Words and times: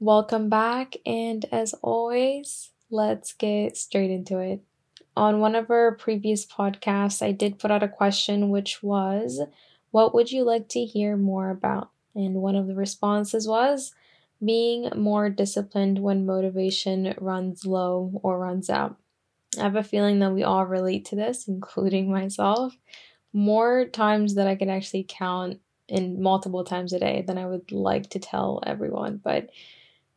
Welcome 0.00 0.48
back, 0.48 0.94
and 1.04 1.44
as 1.50 1.74
always, 1.82 2.70
let's 2.88 3.32
get 3.32 3.76
straight 3.76 4.12
into 4.12 4.38
it. 4.38 4.60
On 5.16 5.40
one 5.40 5.56
of 5.56 5.72
our 5.72 5.96
previous 5.96 6.46
podcasts, 6.46 7.20
I 7.20 7.32
did 7.32 7.58
put 7.58 7.72
out 7.72 7.82
a 7.82 7.88
question 7.88 8.48
which 8.48 8.80
was, 8.80 9.40
What 9.90 10.14
would 10.14 10.30
you 10.30 10.44
like 10.44 10.68
to 10.68 10.84
hear 10.84 11.16
more 11.16 11.50
about? 11.50 11.90
And 12.14 12.36
one 12.36 12.54
of 12.54 12.68
the 12.68 12.76
responses 12.76 13.48
was, 13.48 13.92
Being 14.42 14.88
more 14.94 15.30
disciplined 15.30 15.98
when 15.98 16.24
motivation 16.24 17.12
runs 17.18 17.66
low 17.66 18.20
or 18.22 18.38
runs 18.38 18.70
out. 18.70 18.98
I 19.58 19.64
have 19.64 19.74
a 19.74 19.82
feeling 19.82 20.20
that 20.20 20.32
we 20.32 20.44
all 20.44 20.64
relate 20.64 21.06
to 21.06 21.16
this, 21.16 21.48
including 21.48 22.08
myself, 22.08 22.72
more 23.32 23.84
times 23.86 24.36
that 24.36 24.46
I 24.46 24.54
can 24.54 24.70
actually 24.70 25.06
count 25.08 25.58
in 25.88 26.22
multiple 26.22 26.62
times 26.62 26.92
a 26.92 27.00
day 27.00 27.24
than 27.26 27.36
I 27.36 27.46
would 27.46 27.72
like 27.72 28.10
to 28.10 28.20
tell 28.20 28.62
everyone. 28.64 29.20
But 29.24 29.48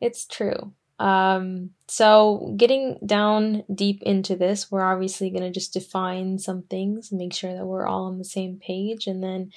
it's 0.02 0.26
true. 0.26 0.72
Um, 0.98 1.70
so, 1.88 2.54
getting 2.56 2.98
down 3.04 3.64
deep 3.74 4.02
into 4.02 4.36
this, 4.36 4.70
we're 4.70 4.84
obviously 4.84 5.30
going 5.30 5.42
to 5.42 5.50
just 5.50 5.72
define 5.72 6.38
some 6.38 6.62
things, 6.62 7.10
make 7.10 7.32
sure 7.32 7.54
that 7.54 7.66
we're 7.66 7.86
all 7.86 8.04
on 8.04 8.18
the 8.18 8.24
same 8.24 8.58
page, 8.58 9.06
and 9.06 9.22
then 9.22 9.52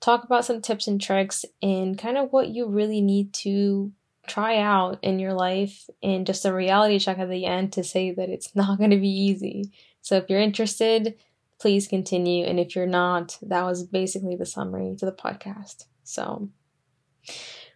talk 0.00 0.24
about 0.24 0.44
some 0.44 0.60
tips 0.60 0.88
and 0.88 1.00
tricks 1.00 1.44
and 1.62 1.96
kind 1.96 2.18
of 2.18 2.32
what 2.32 2.48
you 2.48 2.66
really 2.66 3.00
need 3.00 3.32
to 3.32 3.92
try 4.26 4.58
out 4.58 4.98
in 5.02 5.18
your 5.18 5.32
life 5.32 5.88
and 6.02 6.26
just 6.26 6.44
a 6.44 6.52
reality 6.52 6.98
check 6.98 7.18
at 7.18 7.28
the 7.28 7.46
end 7.46 7.72
to 7.72 7.84
say 7.84 8.12
that 8.12 8.28
it's 8.28 8.54
not 8.56 8.78
going 8.78 8.90
to 8.90 8.96
be 8.96 9.08
easy. 9.08 9.70
So, 10.00 10.16
if 10.16 10.24
you're 10.28 10.40
interested, 10.40 11.16
please 11.60 11.86
continue. 11.86 12.44
And 12.44 12.58
if 12.58 12.74
you're 12.74 12.86
not, 12.86 13.38
that 13.42 13.64
was 13.64 13.84
basically 13.84 14.36
the 14.36 14.46
summary 14.46 14.96
to 14.98 15.06
the 15.06 15.12
podcast. 15.12 15.84
So, 16.02 16.48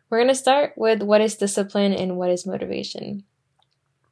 we're 0.08 0.18
going 0.18 0.28
to 0.28 0.34
start 0.34 0.74
with 0.76 1.02
what 1.02 1.20
is 1.20 1.36
discipline 1.36 1.92
and 1.92 2.16
what 2.16 2.30
is 2.30 2.46
motivation. 2.46 3.24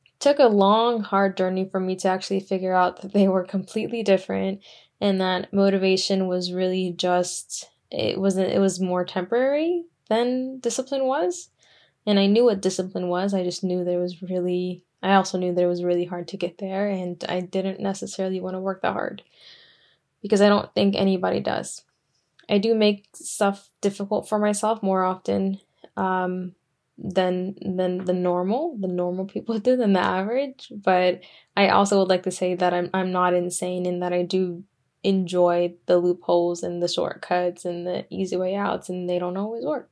It 0.06 0.20
took 0.20 0.38
a 0.38 0.46
long, 0.46 1.02
hard 1.02 1.36
journey 1.36 1.68
for 1.70 1.80
me 1.80 1.96
to 1.96 2.08
actually 2.08 2.40
figure 2.40 2.74
out 2.74 3.02
that 3.02 3.12
they 3.12 3.28
were 3.28 3.44
completely 3.44 4.02
different 4.02 4.60
and 5.00 5.20
that 5.20 5.52
motivation 5.52 6.26
was 6.26 6.52
really 6.52 6.92
just 6.96 7.70
it 7.90 8.18
wasn't 8.18 8.50
it 8.50 8.58
was 8.58 8.80
more 8.80 9.04
temporary 9.04 9.84
than 10.08 10.58
discipline 10.60 11.04
was. 11.04 11.50
And 12.06 12.18
I 12.18 12.26
knew 12.26 12.44
what 12.44 12.60
discipline 12.60 13.08
was. 13.08 13.32
I 13.32 13.44
just 13.44 13.64
knew 13.64 13.84
that 13.84 13.92
it 13.92 14.00
was 14.00 14.22
really 14.22 14.82
I 15.02 15.14
also 15.14 15.38
knew 15.38 15.54
that 15.54 15.62
it 15.62 15.66
was 15.68 15.84
really 15.84 16.06
hard 16.06 16.28
to 16.28 16.36
get 16.36 16.58
there 16.58 16.88
and 16.88 17.22
I 17.28 17.40
didn't 17.40 17.80
necessarily 17.80 18.40
want 18.40 18.54
to 18.54 18.60
work 18.60 18.82
that 18.82 18.94
hard 18.94 19.22
because 20.22 20.40
I 20.40 20.48
don't 20.48 20.72
think 20.74 20.96
anybody 20.96 21.40
does. 21.40 21.84
I 22.48 22.58
do 22.58 22.74
make 22.74 23.08
stuff 23.14 23.68
difficult 23.80 24.28
for 24.28 24.38
myself 24.38 24.82
more 24.82 25.04
often 25.04 25.60
um, 25.96 26.54
than 26.96 27.56
than 27.60 28.04
the 28.04 28.12
normal 28.12 28.76
the 28.80 28.88
normal 28.88 29.26
people 29.26 29.58
do 29.60 29.76
than 29.76 29.92
the 29.92 30.00
average. 30.00 30.72
But 30.74 31.22
i 31.56 31.68
also 31.68 31.98
would 31.98 32.08
like 32.08 32.22
to 32.24 32.30
say 32.30 32.54
that 32.54 32.72
i'm 32.74 32.90
i'm 32.94 33.12
not 33.12 33.34
insane 33.34 33.86
in 33.86 34.00
that 34.00 34.12
i 34.12 34.22
do 34.22 34.64
enjoy 35.04 35.74
the 35.86 35.98
loopholes 35.98 36.62
and 36.62 36.82
the 36.82 36.88
shortcuts 36.88 37.64
and 37.64 37.86
the 37.86 38.06
easy 38.10 38.36
way 38.36 38.54
outs 38.56 38.88
and 38.88 39.08
they 39.08 39.18
don't 39.18 39.36
always 39.36 39.64
work. 39.64 39.90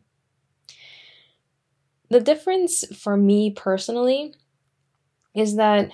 The 2.08 2.20
difference 2.20 2.84
for 2.96 3.16
me 3.16 3.50
personally 3.50 4.34
is 5.34 5.56
that 5.56 5.90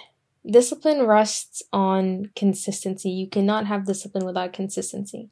discipline 0.48 1.06
rests 1.06 1.62
on 1.72 2.30
consistency. 2.34 3.10
You 3.10 3.28
cannot 3.28 3.66
have 3.66 3.86
discipline 3.86 4.24
without 4.24 4.52
consistency. 4.52 5.30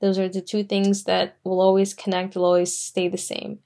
Those 0.00 0.18
are 0.18 0.28
the 0.28 0.42
two 0.42 0.64
things 0.64 1.04
that 1.04 1.38
will 1.44 1.60
always 1.60 1.94
connect 1.94 2.36
will 2.36 2.44
always 2.44 2.76
stay 2.76 3.08
the 3.08 3.18
same 3.18 3.60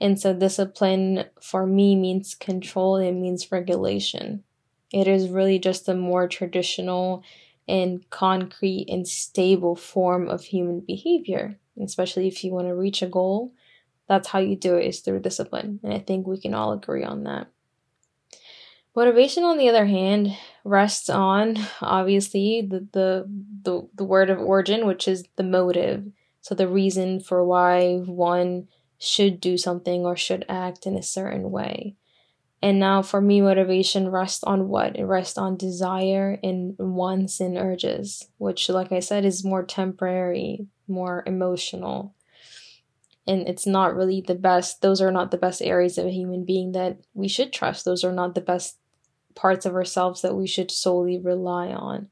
and 0.00 0.18
so, 0.18 0.32
discipline 0.32 1.24
for 1.40 1.66
me 1.66 1.96
means 1.96 2.34
control, 2.34 2.96
it 2.96 3.12
means 3.12 3.50
regulation. 3.50 4.44
It 4.92 5.08
is 5.08 5.28
really 5.28 5.58
just 5.58 5.88
a 5.88 5.94
more 5.94 6.28
traditional 6.28 7.22
and 7.66 8.08
concrete 8.08 8.86
and 8.88 9.06
stable 9.06 9.76
form 9.76 10.28
of 10.28 10.44
human 10.44 10.80
behavior, 10.80 11.58
especially 11.82 12.28
if 12.28 12.42
you 12.42 12.52
want 12.52 12.68
to 12.68 12.74
reach 12.74 13.02
a 13.02 13.06
goal. 13.06 13.52
That's 14.08 14.28
how 14.28 14.38
you 14.38 14.56
do 14.56 14.76
it 14.76 14.86
is 14.86 15.00
through 15.00 15.20
discipline. 15.20 15.80
And 15.82 15.92
I 15.92 15.98
think 15.98 16.26
we 16.26 16.40
can 16.40 16.54
all 16.54 16.72
agree 16.72 17.04
on 17.04 17.24
that. 17.24 17.48
Motivation, 18.96 19.44
on 19.44 19.58
the 19.58 19.68
other 19.68 19.86
hand, 19.86 20.34
rests 20.64 21.10
on 21.10 21.58
obviously 21.82 22.66
the, 22.68 22.88
the 22.92 23.28
the 23.62 23.88
the 23.94 24.04
word 24.04 24.30
of 24.30 24.40
origin, 24.40 24.86
which 24.86 25.06
is 25.06 25.24
the 25.36 25.42
motive. 25.42 26.06
So 26.40 26.54
the 26.54 26.68
reason 26.68 27.20
for 27.20 27.44
why 27.44 27.98
one 27.98 28.68
should 28.98 29.40
do 29.40 29.56
something 29.56 30.04
or 30.04 30.16
should 30.16 30.44
act 30.48 30.86
in 30.86 30.96
a 30.96 31.02
certain 31.02 31.50
way. 31.50 31.96
And 32.60 32.80
now 32.80 33.02
for 33.02 33.20
me, 33.20 33.40
motivation 33.40 34.08
rests 34.08 34.42
on 34.42 34.68
what? 34.68 34.96
It 34.96 35.04
rests 35.04 35.38
on 35.38 35.56
desire 35.56 36.38
and 36.42 36.74
wants 36.78 37.38
and 37.38 37.56
urges, 37.56 38.28
which, 38.38 38.68
like 38.68 38.90
I 38.90 38.98
said, 38.98 39.24
is 39.24 39.44
more 39.44 39.64
temporary, 39.64 40.66
more 40.88 41.22
emotional. 41.24 42.16
And 43.28 43.48
it's 43.48 43.66
not 43.66 43.94
really 43.94 44.24
the 44.26 44.34
best, 44.34 44.82
those 44.82 45.00
are 45.00 45.12
not 45.12 45.30
the 45.30 45.36
best 45.36 45.62
areas 45.62 45.98
of 45.98 46.06
a 46.06 46.10
human 46.10 46.44
being 46.44 46.72
that 46.72 46.98
we 47.14 47.28
should 47.28 47.52
trust. 47.52 47.84
Those 47.84 48.02
are 48.02 48.12
not 48.12 48.34
the 48.34 48.40
best 48.40 48.78
parts 49.36 49.64
of 49.64 49.74
ourselves 49.74 50.22
that 50.22 50.34
we 50.34 50.48
should 50.48 50.70
solely 50.70 51.18
rely 51.18 51.68
on. 51.68 52.08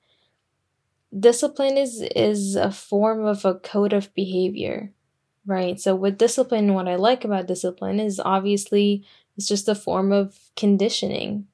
Discipline 1.18 1.76
is, 1.76 2.02
is 2.14 2.54
a 2.54 2.70
form 2.70 3.24
of 3.24 3.44
a 3.44 3.54
code 3.54 3.92
of 3.92 4.14
behavior 4.14 4.92
right? 5.46 5.80
So 5.80 5.94
with 5.94 6.18
discipline, 6.18 6.74
what 6.74 6.88
I 6.88 6.96
like 6.96 7.24
about 7.24 7.46
discipline 7.46 8.00
is 8.00 8.20
obviously 8.20 9.04
it's 9.36 9.46
just 9.46 9.68
a 9.68 9.74
form 9.74 10.12
of 10.12 10.38
conditioning. 10.56 11.46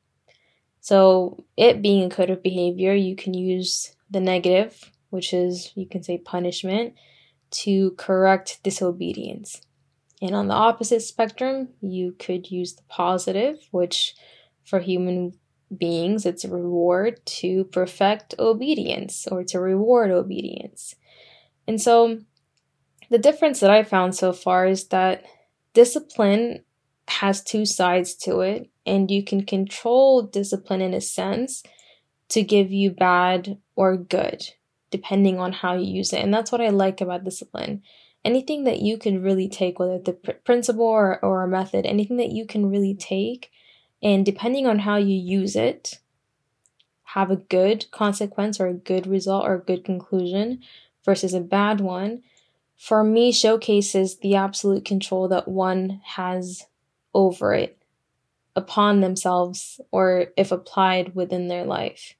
So 0.80 1.44
it 1.56 1.82
being 1.82 2.04
a 2.04 2.14
code 2.14 2.30
of 2.30 2.42
behavior, 2.42 2.94
you 2.94 3.14
can 3.14 3.34
use 3.34 3.94
the 4.10 4.20
negative, 4.20 4.90
which 5.10 5.32
is 5.32 5.72
you 5.74 5.86
can 5.86 6.02
say 6.02 6.18
punishment, 6.18 6.94
to 7.50 7.92
correct 7.92 8.60
disobedience. 8.62 9.60
And 10.20 10.34
on 10.34 10.48
the 10.48 10.54
opposite 10.54 11.02
spectrum, 11.02 11.68
you 11.80 12.14
could 12.18 12.50
use 12.50 12.74
the 12.74 12.82
positive, 12.88 13.58
which 13.70 14.14
for 14.64 14.80
human 14.80 15.34
beings, 15.76 16.26
it's 16.26 16.44
a 16.44 16.50
reward 16.50 17.24
to 17.24 17.64
perfect 17.64 18.34
obedience 18.38 19.26
or 19.30 19.42
to 19.44 19.60
reward 19.60 20.10
obedience. 20.10 20.94
And 21.66 21.80
so 21.80 22.20
the 23.12 23.18
difference 23.18 23.60
that 23.60 23.70
I 23.70 23.82
found 23.82 24.14
so 24.14 24.32
far 24.32 24.66
is 24.66 24.88
that 24.88 25.24
discipline 25.74 26.64
has 27.08 27.42
two 27.42 27.66
sides 27.66 28.14
to 28.14 28.40
it, 28.40 28.70
and 28.86 29.10
you 29.10 29.22
can 29.22 29.44
control 29.44 30.22
discipline 30.22 30.80
in 30.80 30.94
a 30.94 31.00
sense 31.00 31.62
to 32.30 32.42
give 32.42 32.72
you 32.72 32.90
bad 32.90 33.58
or 33.76 33.98
good, 33.98 34.42
depending 34.90 35.38
on 35.38 35.52
how 35.52 35.74
you 35.74 35.84
use 35.84 36.14
it. 36.14 36.22
And 36.22 36.32
that's 36.32 36.50
what 36.50 36.62
I 36.62 36.70
like 36.70 37.02
about 37.02 37.22
discipline. 37.22 37.82
Anything 38.24 38.64
that 38.64 38.80
you 38.80 38.96
can 38.96 39.22
really 39.22 39.48
take, 39.48 39.78
whether 39.78 39.98
pr- 39.98 40.30
principle 40.44 40.86
or, 40.86 41.22
or 41.22 41.42
a 41.42 41.48
method, 41.48 41.84
anything 41.84 42.16
that 42.16 42.32
you 42.32 42.46
can 42.46 42.70
really 42.70 42.94
take, 42.94 43.50
and 44.02 44.24
depending 44.24 44.66
on 44.66 44.78
how 44.78 44.96
you 44.96 45.14
use 45.14 45.54
it, 45.54 45.98
have 47.02 47.30
a 47.30 47.36
good 47.36 47.90
consequence 47.90 48.58
or 48.58 48.68
a 48.68 48.74
good 48.74 49.06
result 49.06 49.44
or 49.46 49.56
a 49.56 49.60
good 49.60 49.84
conclusion 49.84 50.62
versus 51.04 51.34
a 51.34 51.40
bad 51.40 51.82
one 51.82 52.22
for 52.76 53.04
me 53.04 53.32
showcases 53.32 54.18
the 54.18 54.34
absolute 54.34 54.84
control 54.84 55.28
that 55.28 55.48
one 55.48 56.00
has 56.04 56.64
over 57.14 57.54
it 57.54 57.78
upon 58.54 59.00
themselves 59.00 59.80
or 59.90 60.26
if 60.36 60.52
applied 60.52 61.14
within 61.14 61.48
their 61.48 61.64
life. 61.64 62.14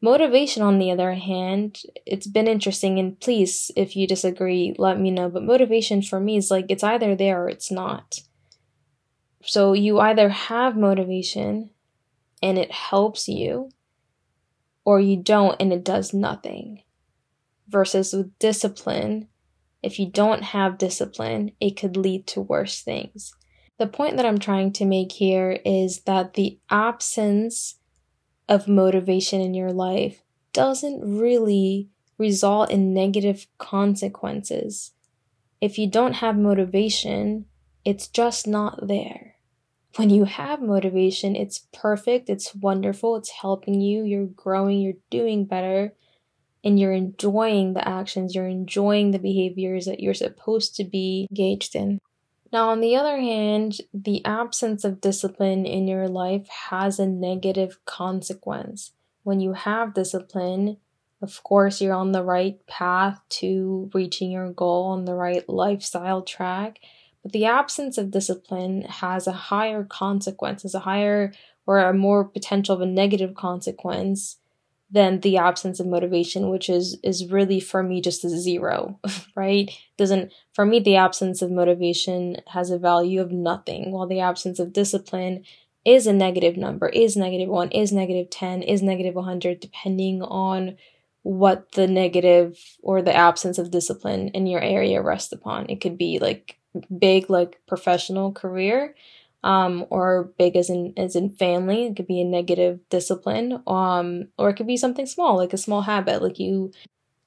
Motivation, 0.00 0.64
on 0.64 0.80
the 0.80 0.90
other 0.90 1.14
hand, 1.14 1.80
it's 2.04 2.26
been 2.26 2.48
interesting, 2.48 2.98
and 2.98 3.20
please, 3.20 3.70
if 3.76 3.94
you 3.94 4.08
disagree, 4.08 4.74
let 4.76 4.98
me 4.98 5.12
know. 5.12 5.28
But 5.28 5.44
motivation 5.44 6.02
for 6.02 6.18
me 6.18 6.36
is 6.36 6.50
like 6.50 6.66
it's 6.68 6.82
either 6.82 7.14
there 7.14 7.44
or 7.44 7.48
it's 7.48 7.70
not. 7.70 8.18
So 9.44 9.74
you 9.74 10.00
either 10.00 10.28
have 10.28 10.76
motivation 10.76 11.70
and 12.42 12.58
it 12.58 12.72
helps 12.72 13.28
you, 13.28 13.70
or 14.84 14.98
you 14.98 15.16
don't 15.16 15.54
and 15.60 15.72
it 15.72 15.84
does 15.84 16.12
nothing. 16.12 16.82
Versus 17.68 18.12
with 18.12 18.36
discipline, 18.40 19.28
if 19.82 19.98
you 19.98 20.10
don't 20.10 20.42
have 20.42 20.78
discipline, 20.78 21.52
it 21.60 21.76
could 21.76 21.96
lead 21.96 22.26
to 22.28 22.40
worse 22.40 22.80
things. 22.80 23.34
The 23.78 23.86
point 23.86 24.16
that 24.16 24.26
I'm 24.26 24.38
trying 24.38 24.72
to 24.74 24.84
make 24.84 25.12
here 25.12 25.58
is 25.64 26.02
that 26.02 26.34
the 26.34 26.58
absence 26.70 27.76
of 28.48 28.68
motivation 28.68 29.40
in 29.40 29.54
your 29.54 29.72
life 29.72 30.22
doesn't 30.52 31.18
really 31.18 31.88
result 32.18 32.70
in 32.70 32.94
negative 32.94 33.46
consequences. 33.58 34.92
If 35.60 35.78
you 35.78 35.90
don't 35.90 36.14
have 36.14 36.36
motivation, 36.36 37.46
it's 37.84 38.06
just 38.06 38.46
not 38.46 38.86
there. 38.86 39.36
When 39.96 40.10
you 40.10 40.24
have 40.24 40.62
motivation, 40.62 41.36
it's 41.36 41.66
perfect, 41.72 42.30
it's 42.30 42.54
wonderful, 42.54 43.16
it's 43.16 43.30
helping 43.30 43.80
you, 43.80 44.04
you're 44.04 44.26
growing, 44.26 44.80
you're 44.80 44.94
doing 45.10 45.44
better, 45.44 45.92
and 46.64 46.78
you're 46.78 46.92
enjoying 46.92 47.74
the 47.74 47.86
actions, 47.86 48.34
you're 48.34 48.48
enjoying 48.48 49.10
the 49.10 49.18
behaviors 49.18 49.86
that 49.86 50.00
you're 50.00 50.14
supposed 50.14 50.76
to 50.76 50.84
be 50.84 51.26
engaged 51.30 51.74
in. 51.74 52.00
Now, 52.52 52.68
on 52.68 52.80
the 52.80 52.96
other 52.96 53.18
hand, 53.18 53.78
the 53.94 54.24
absence 54.24 54.84
of 54.84 55.00
discipline 55.00 55.64
in 55.64 55.88
your 55.88 56.08
life 56.08 56.46
has 56.68 56.98
a 56.98 57.06
negative 57.06 57.78
consequence. 57.86 58.92
When 59.22 59.40
you 59.40 59.54
have 59.54 59.94
discipline, 59.94 60.76
of 61.22 61.42
course, 61.44 61.80
you're 61.80 61.94
on 61.94 62.12
the 62.12 62.24
right 62.24 62.64
path 62.66 63.20
to 63.30 63.90
reaching 63.94 64.30
your 64.30 64.52
goal 64.52 64.86
on 64.86 65.04
the 65.04 65.14
right 65.14 65.48
lifestyle 65.48 66.20
track. 66.22 66.80
But 67.22 67.32
the 67.32 67.46
absence 67.46 67.96
of 67.96 68.10
discipline 68.10 68.82
has 68.82 69.26
a 69.26 69.32
higher 69.32 69.84
consequence, 69.84 70.64
has 70.64 70.74
a 70.74 70.80
higher 70.80 71.32
or 71.66 71.78
a 71.78 71.94
more 71.94 72.24
potential 72.24 72.74
of 72.74 72.80
a 72.80 72.86
negative 72.86 73.34
consequence 73.34 74.36
than 74.92 75.20
the 75.20 75.38
absence 75.38 75.80
of 75.80 75.86
motivation 75.86 76.50
which 76.50 76.68
is 76.68 76.98
is 77.02 77.30
really 77.30 77.58
for 77.58 77.82
me 77.82 78.00
just 78.00 78.24
a 78.24 78.28
zero 78.28 79.00
right? 79.34 79.70
Doesn't 79.96 80.32
for 80.52 80.64
me 80.64 80.78
the 80.78 80.96
absence 80.96 81.42
of 81.42 81.50
motivation 81.50 82.36
has 82.48 82.70
a 82.70 82.78
value 82.78 83.20
of 83.20 83.32
nothing 83.32 83.90
while 83.90 84.06
the 84.06 84.20
absence 84.20 84.58
of 84.58 84.72
discipline 84.72 85.44
is 85.84 86.06
a 86.06 86.12
negative 86.12 86.56
number 86.56 86.88
is 86.88 87.16
negative 87.16 87.48
1 87.48 87.70
is 87.70 87.90
negative 87.92 88.30
10 88.30 88.62
is 88.62 88.82
negative 88.82 89.14
100 89.14 89.58
depending 89.58 90.22
on 90.22 90.76
what 91.22 91.72
the 91.72 91.86
negative 91.86 92.58
or 92.82 93.00
the 93.00 93.14
absence 93.14 93.58
of 93.58 93.70
discipline 93.70 94.28
in 94.28 94.46
your 94.46 94.60
area 94.60 95.00
rests 95.00 95.32
upon. 95.32 95.66
It 95.68 95.80
could 95.80 95.96
be 95.96 96.18
like 96.18 96.58
big 96.98 97.30
like 97.30 97.60
professional 97.66 98.32
career 98.32 98.94
um, 99.42 99.86
or 99.90 100.32
big 100.38 100.56
as 100.56 100.70
in 100.70 100.94
as 100.96 101.16
in 101.16 101.30
family. 101.30 101.86
It 101.86 101.96
could 101.96 102.06
be 102.06 102.20
a 102.20 102.24
negative 102.24 102.80
discipline, 102.90 103.62
um, 103.66 104.28
or 104.38 104.50
it 104.50 104.54
could 104.54 104.66
be 104.66 104.76
something 104.76 105.06
small, 105.06 105.36
like 105.36 105.52
a 105.52 105.58
small 105.58 105.82
habit, 105.82 106.22
like 106.22 106.38
you 106.38 106.72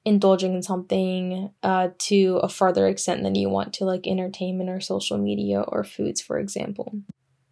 indulging 0.04 0.54
in 0.54 0.62
something 0.62 1.50
uh, 1.64 1.88
to 1.98 2.36
a 2.42 2.48
further 2.48 2.86
extent 2.86 3.24
than 3.24 3.34
you 3.34 3.50
want 3.50 3.74
to, 3.74 3.84
like 3.84 4.06
entertainment 4.06 4.70
or 4.70 4.80
social 4.80 5.18
media 5.18 5.60
or 5.60 5.82
foods, 5.82 6.20
for 6.20 6.38
example. 6.38 7.00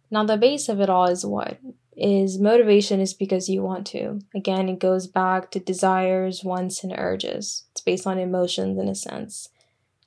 Now, 0.09 0.23
the 0.23 0.37
base 0.37 0.69
of 0.69 0.79
it 0.79 0.89
all 0.89 1.07
is 1.07 1.25
what? 1.25 1.59
Is 1.97 2.39
motivation 2.39 3.01
is 3.01 3.13
because 3.13 3.49
you 3.49 3.61
want 3.61 3.85
to. 3.87 4.19
Again, 4.33 4.69
it 4.69 4.79
goes 4.79 5.05
back 5.05 5.51
to 5.51 5.59
desires, 5.59 6.43
wants, 6.43 6.83
and 6.83 6.93
urges. 6.97 7.65
It's 7.71 7.81
based 7.81 8.07
on 8.07 8.17
emotions 8.17 8.79
in 8.79 8.87
a 8.87 8.95
sense. 8.95 9.49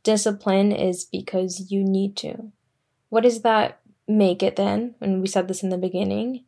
Discipline 0.02 0.72
is 0.72 1.05
because 1.05 1.70
you 1.70 1.84
need 1.84 2.16
to. 2.19 2.50
What 3.10 3.26
is 3.26 3.43
that 3.43 3.81
make 4.08 4.43
it 4.43 4.56
then, 4.56 4.94
and 5.00 5.20
we 5.20 5.28
said 5.28 5.46
this 5.46 5.62
in 5.62 5.69
the 5.69 5.78
beginning, 5.78 6.44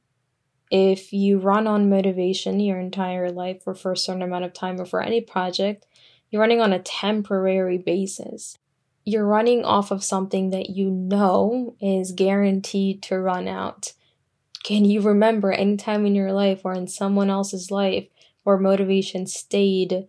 if 0.71 1.12
you 1.12 1.39
run 1.39 1.67
on 1.67 1.91
motivation 1.91 2.61
your 2.61 2.79
entire 2.79 3.31
life 3.31 3.62
or 3.67 3.75
for 3.75 3.93
a 3.93 3.97
certain 3.97 4.23
amount 4.23 4.45
of 4.45 4.53
time 4.53 4.81
or 4.81 4.87
for 4.87 5.03
any 5.03 5.21
project, 5.21 5.87
you're 6.31 6.41
running 6.41 6.61
on 6.61 6.73
a 6.73 6.79
temporary 6.79 7.77
basis. 7.77 8.57
You're 9.05 9.27
running 9.27 9.65
off 9.65 9.91
of 9.91 10.05
something 10.05 10.51
that 10.51 10.71
you 10.71 10.91
know 10.91 11.75
is 11.81 12.12
guaranteed 12.12 13.03
to 13.05 13.19
run 13.19 13.49
out. 13.49 13.93
Can 14.62 14.85
you 14.85 15.01
remember 15.01 15.51
any 15.51 15.77
time 15.77 16.07
in 16.07 16.15
your 16.15 16.33
life 16.33 16.61
or 16.65 16.73
in 16.75 16.87
someone 16.87 17.31
else's 17.31 17.71
life 17.71 18.07
where 18.45 18.59
motivation 18.59 19.27
stayed, 19.27 20.07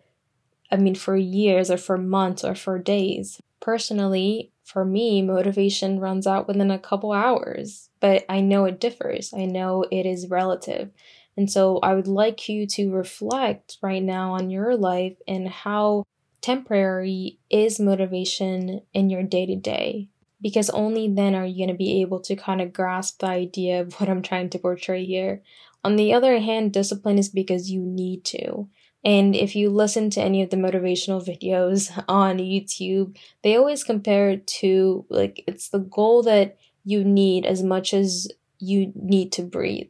I 0.71 0.75
mean, 0.75 0.93
for 0.93 1.15
years 1.15 1.71
or 1.71 1.77
for 1.77 1.97
months 1.97 2.43
or 2.43 2.53
for 2.53 2.77
days? 2.77 3.41
Personally, 3.59 4.51
for 4.71 4.85
me, 4.85 5.21
motivation 5.21 5.99
runs 5.99 6.25
out 6.25 6.47
within 6.47 6.71
a 6.71 6.79
couple 6.79 7.11
hours, 7.11 7.89
but 7.99 8.23
I 8.29 8.39
know 8.39 8.65
it 8.65 8.79
differs. 8.79 9.33
I 9.33 9.45
know 9.45 9.85
it 9.91 10.05
is 10.05 10.29
relative. 10.29 10.91
And 11.35 11.51
so 11.51 11.79
I 11.79 11.93
would 11.93 12.07
like 12.07 12.47
you 12.47 12.65
to 12.67 12.91
reflect 12.91 13.77
right 13.81 14.01
now 14.01 14.33
on 14.33 14.49
your 14.49 14.77
life 14.77 15.17
and 15.27 15.47
how 15.47 16.05
temporary 16.41 17.39
is 17.49 17.79
motivation 17.79 18.81
in 18.93 19.09
your 19.09 19.23
day 19.23 19.45
to 19.45 19.55
day. 19.55 20.07
Because 20.41 20.69
only 20.69 21.07
then 21.07 21.35
are 21.35 21.45
you 21.45 21.57
going 21.57 21.75
to 21.75 21.77
be 21.77 22.01
able 22.01 22.21
to 22.21 22.35
kind 22.35 22.61
of 22.61 22.73
grasp 22.73 23.19
the 23.19 23.27
idea 23.27 23.81
of 23.81 23.99
what 23.99 24.09
I'm 24.09 24.21
trying 24.21 24.49
to 24.51 24.59
portray 24.59 25.05
here. 25.05 25.43
On 25.83 25.97
the 25.97 26.13
other 26.13 26.39
hand, 26.39 26.73
discipline 26.73 27.17
is 27.17 27.29
because 27.29 27.69
you 27.69 27.81
need 27.81 28.23
to. 28.25 28.69
And 29.03 29.35
if 29.35 29.55
you 29.55 29.69
listen 29.69 30.09
to 30.11 30.21
any 30.21 30.43
of 30.43 30.51
the 30.51 30.57
motivational 30.57 31.25
videos 31.25 32.03
on 32.07 32.37
YouTube, 32.37 33.17
they 33.43 33.55
always 33.55 33.83
compare 33.83 34.29
it 34.29 34.47
to 34.47 35.05
like 35.09 35.43
it's 35.47 35.69
the 35.69 35.79
goal 35.79 36.23
that 36.23 36.57
you 36.83 37.03
need 37.03 37.45
as 37.45 37.63
much 37.63 37.93
as 37.93 38.27
you 38.59 38.91
need 38.95 39.31
to 39.33 39.41
breathe. 39.41 39.89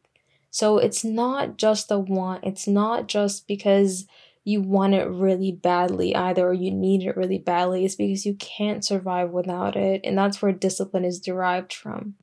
So 0.50 0.78
it's 0.78 1.04
not 1.04 1.58
just 1.58 1.92
a 1.92 2.00
want, 2.00 2.44
it's 2.44 2.68
not 2.68 3.08
just 3.08 3.48
because 3.48 4.06
you 4.44 4.62
want 4.62 4.94
it 4.94 5.08
really 5.08 5.52
badly 5.52 6.16
either 6.16 6.48
or 6.48 6.54
you 6.54 6.72
need 6.72 7.04
it 7.04 7.16
really 7.16 7.38
badly. 7.38 7.86
It's 7.86 7.96
because 7.96 8.26
you 8.26 8.34
can't 8.36 8.84
survive 8.84 9.30
without 9.30 9.76
it. 9.76 10.02
And 10.04 10.18
that's 10.18 10.42
where 10.42 10.52
discipline 10.52 11.06
is 11.06 11.20
derived 11.20 11.74
from. 11.74 12.16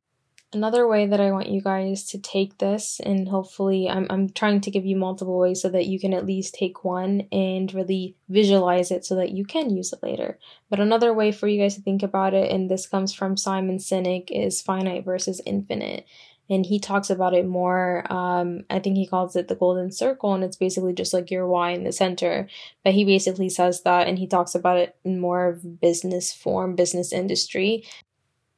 Another 0.51 0.89
way 0.89 1.07
that 1.07 1.21
I 1.21 1.31
want 1.31 1.51
you 1.51 1.61
guys 1.61 2.05
to 2.07 2.19
take 2.19 2.57
this, 2.57 3.01
and 3.05 3.29
hopefully, 3.29 3.87
I'm, 3.87 4.07
I'm 4.09 4.31
trying 4.31 4.63
to 4.63 4.71
give 4.71 4.87
you 4.87 4.97
multiple 4.97 5.39
ways 5.39 5.61
so 5.61 5.69
that 5.69 5.85
you 5.85 6.01
can 6.01 6.15
at 6.15 6.25
least 6.25 6.55
take 6.55 6.85
one 6.85 7.29
and 7.31 7.73
really 7.75 8.17
visualize 8.31 8.91
it 8.91 9.05
so 9.05 9.15
that 9.17 9.33
you 9.33 9.45
can 9.45 9.69
use 9.69 9.93
it 9.93 10.03
later. 10.03 10.39
But 10.71 10.81
another 10.81 11.13
way 11.13 11.33
for 11.33 11.49
you 11.49 11.61
guys 11.61 11.75
to 11.75 11.83
think 11.83 12.03
about 12.03 12.33
it, 12.33 12.51
and 12.51 12.71
this 12.71 12.87
comes 12.87 13.13
from 13.13 13.37
Simon 13.37 13.77
Sinek, 13.77 14.31
is 14.31 14.63
finite 14.63 15.05
versus 15.05 15.43
infinite. 15.45 16.07
And 16.49 16.65
he 16.65 16.79
talks 16.79 17.11
about 17.11 17.35
it 17.35 17.47
more. 17.47 18.11
Um, 18.11 18.65
I 18.71 18.79
think 18.79 18.97
he 18.97 19.07
calls 19.07 19.37
it 19.37 19.49
the 19.49 19.55
golden 19.55 19.93
circle, 19.93 20.33
and 20.33 20.43
it's 20.43 20.57
basically 20.57 20.95
just 20.95 21.13
like 21.13 21.31
your 21.31 21.47
why 21.47 21.73
in 21.73 21.85
the 21.85 21.93
center. 21.93 22.49
But 22.85 22.95
he 22.95 23.05
basically 23.05 23.51
says 23.51 23.83
that, 23.83 24.09
and 24.09 24.19
he 24.19 24.27
talks 24.27 24.55
about 24.55 24.79
it 24.79 24.97
in 25.05 25.21
more 25.21 25.47
of 25.47 25.79
business 25.79 26.33
form, 26.33 26.75
business 26.75 27.13
industry, 27.13 27.85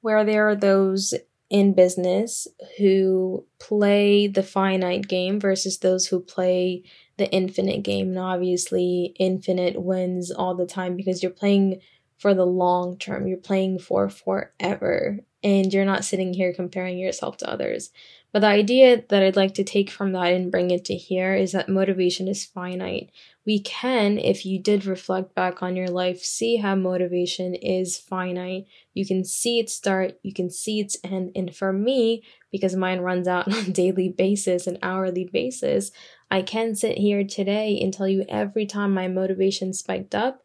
where 0.02 0.24
there 0.24 0.48
are 0.48 0.54
those 0.54 1.14
in 1.50 1.74
business 1.74 2.46
who 2.78 3.44
play 3.58 4.28
the 4.28 4.42
finite 4.42 5.08
game 5.08 5.40
versus 5.40 5.78
those 5.78 6.06
who 6.06 6.20
play 6.20 6.84
the 7.18 7.30
infinite 7.32 7.82
game. 7.82 8.10
And 8.10 8.18
obviously, 8.18 9.14
infinite 9.18 9.82
wins 9.82 10.30
all 10.30 10.54
the 10.54 10.64
time 10.66 10.96
because 10.96 11.22
you're 11.22 11.32
playing 11.32 11.80
for 12.18 12.34
the 12.34 12.46
long 12.46 12.96
term, 12.98 13.26
you're 13.26 13.36
playing 13.36 13.80
for 13.80 14.08
forever, 14.08 15.18
and 15.42 15.72
you're 15.72 15.84
not 15.84 16.04
sitting 16.04 16.32
here 16.32 16.52
comparing 16.52 16.98
yourself 16.98 17.36
to 17.38 17.50
others. 17.50 17.90
But 18.32 18.40
the 18.40 18.46
idea 18.46 19.02
that 19.08 19.22
I'd 19.22 19.36
like 19.36 19.54
to 19.54 19.64
take 19.64 19.90
from 19.90 20.12
that 20.12 20.32
and 20.32 20.52
bring 20.52 20.70
it 20.70 20.84
to 20.84 20.94
here 20.94 21.34
is 21.34 21.52
that 21.52 21.68
motivation 21.68 22.28
is 22.28 22.44
finite. 22.44 23.10
We 23.44 23.60
can, 23.60 24.18
if 24.18 24.46
you 24.46 24.60
did 24.60 24.86
reflect 24.86 25.34
back 25.34 25.62
on 25.62 25.74
your 25.74 25.88
life, 25.88 26.20
see 26.20 26.56
how 26.56 26.76
motivation 26.76 27.56
is 27.56 27.98
finite. 27.98 28.66
You 28.94 29.04
can 29.04 29.24
see 29.24 29.58
its 29.58 29.74
start, 29.74 30.18
you 30.22 30.32
can 30.32 30.48
see 30.50 30.78
its 30.78 30.96
end. 31.02 31.32
And 31.34 31.54
for 31.54 31.72
me, 31.72 32.22
because 32.52 32.76
mine 32.76 33.00
runs 33.00 33.26
out 33.26 33.48
on 33.52 33.54
a 33.54 33.70
daily 33.70 34.08
basis, 34.08 34.68
an 34.68 34.78
hourly 34.82 35.24
basis, 35.24 35.90
I 36.30 36.42
can 36.42 36.76
sit 36.76 36.98
here 36.98 37.24
today 37.24 37.80
and 37.82 37.92
tell 37.92 38.06
you 38.06 38.24
every 38.28 38.66
time 38.66 38.94
my 38.94 39.08
motivation 39.08 39.72
spiked 39.72 40.14
up 40.14 40.44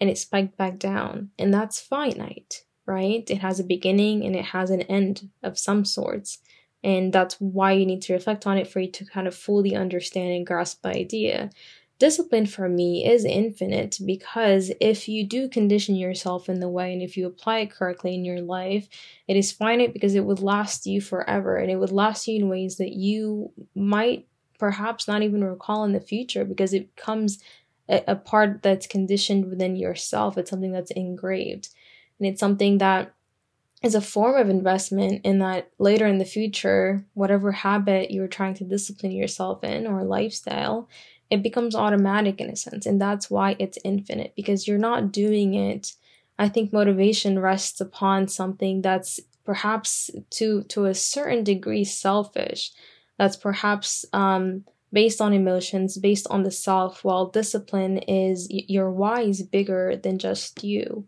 and 0.00 0.08
it 0.08 0.16
spiked 0.16 0.56
back 0.56 0.78
down. 0.78 1.30
And 1.38 1.52
that's 1.52 1.80
finite, 1.80 2.64
right? 2.86 3.28
It 3.28 3.38
has 3.38 3.60
a 3.60 3.64
beginning 3.64 4.24
and 4.24 4.34
it 4.34 4.46
has 4.46 4.70
an 4.70 4.82
end 4.82 5.28
of 5.42 5.58
some 5.58 5.84
sorts. 5.84 6.38
And 6.86 7.12
that's 7.12 7.34
why 7.40 7.72
you 7.72 7.84
need 7.84 8.02
to 8.02 8.12
reflect 8.12 8.46
on 8.46 8.58
it 8.58 8.68
for 8.68 8.78
you 8.78 8.88
to 8.92 9.04
kind 9.04 9.26
of 9.26 9.34
fully 9.34 9.74
understand 9.74 10.30
and 10.30 10.46
grasp 10.46 10.82
the 10.82 10.90
idea. 10.90 11.50
Discipline 11.98 12.46
for 12.46 12.68
me 12.68 13.04
is 13.04 13.24
infinite 13.24 13.98
because 14.06 14.70
if 14.80 15.08
you 15.08 15.26
do 15.26 15.48
condition 15.48 15.96
yourself 15.96 16.48
in 16.48 16.60
the 16.60 16.68
way 16.68 16.92
and 16.92 17.02
if 17.02 17.16
you 17.16 17.26
apply 17.26 17.58
it 17.58 17.72
correctly 17.72 18.14
in 18.14 18.24
your 18.24 18.40
life, 18.40 18.86
it 19.26 19.36
is 19.36 19.50
finite 19.50 19.94
because 19.94 20.14
it 20.14 20.24
would 20.24 20.38
last 20.38 20.86
you 20.86 21.00
forever 21.00 21.56
and 21.56 21.72
it 21.72 21.76
would 21.76 21.90
last 21.90 22.28
you 22.28 22.38
in 22.38 22.48
ways 22.48 22.76
that 22.76 22.92
you 22.92 23.50
might 23.74 24.28
perhaps 24.56 25.08
not 25.08 25.22
even 25.24 25.42
recall 25.42 25.82
in 25.82 25.92
the 25.92 25.98
future 25.98 26.44
because 26.44 26.72
it 26.72 26.94
becomes 26.94 27.42
a, 27.88 28.00
a 28.06 28.14
part 28.14 28.62
that's 28.62 28.86
conditioned 28.86 29.50
within 29.50 29.74
yourself. 29.74 30.38
It's 30.38 30.50
something 30.50 30.70
that's 30.70 30.92
engraved 30.92 31.70
and 32.20 32.28
it's 32.28 32.40
something 32.40 32.78
that 32.78 33.12
is 33.82 33.94
a 33.94 34.00
form 34.00 34.36
of 34.36 34.48
investment 34.48 35.24
in 35.24 35.38
that 35.40 35.70
later 35.78 36.06
in 36.06 36.18
the 36.18 36.24
future, 36.24 37.04
whatever 37.14 37.52
habit 37.52 38.10
you're 38.10 38.28
trying 38.28 38.54
to 38.54 38.64
discipline 38.64 39.12
yourself 39.12 39.62
in 39.62 39.86
or 39.86 40.02
lifestyle, 40.02 40.88
it 41.30 41.42
becomes 41.42 41.74
automatic 41.74 42.40
in 42.40 42.48
a 42.48 42.56
sense. 42.56 42.86
And 42.86 43.00
that's 43.00 43.30
why 43.30 43.56
it's 43.58 43.78
infinite 43.84 44.32
because 44.34 44.66
you're 44.66 44.78
not 44.78 45.12
doing 45.12 45.54
it. 45.54 45.92
I 46.38 46.48
think 46.48 46.72
motivation 46.72 47.38
rests 47.38 47.80
upon 47.80 48.28
something 48.28 48.82
that's 48.82 49.20
perhaps 49.44 50.10
to 50.30 50.64
to 50.64 50.86
a 50.86 50.94
certain 50.94 51.44
degree 51.44 51.84
selfish. 51.84 52.72
That's 53.18 53.36
perhaps 53.36 54.04
um, 54.12 54.64
based 54.92 55.20
on 55.20 55.32
emotions, 55.32 55.96
based 55.98 56.26
on 56.28 56.42
the 56.42 56.50
self, 56.50 57.04
while 57.04 57.26
discipline 57.30 57.98
is 57.98 58.48
your 58.50 58.90
why 58.90 59.22
is 59.22 59.42
bigger 59.42 59.96
than 59.96 60.18
just 60.18 60.62
you. 60.64 61.06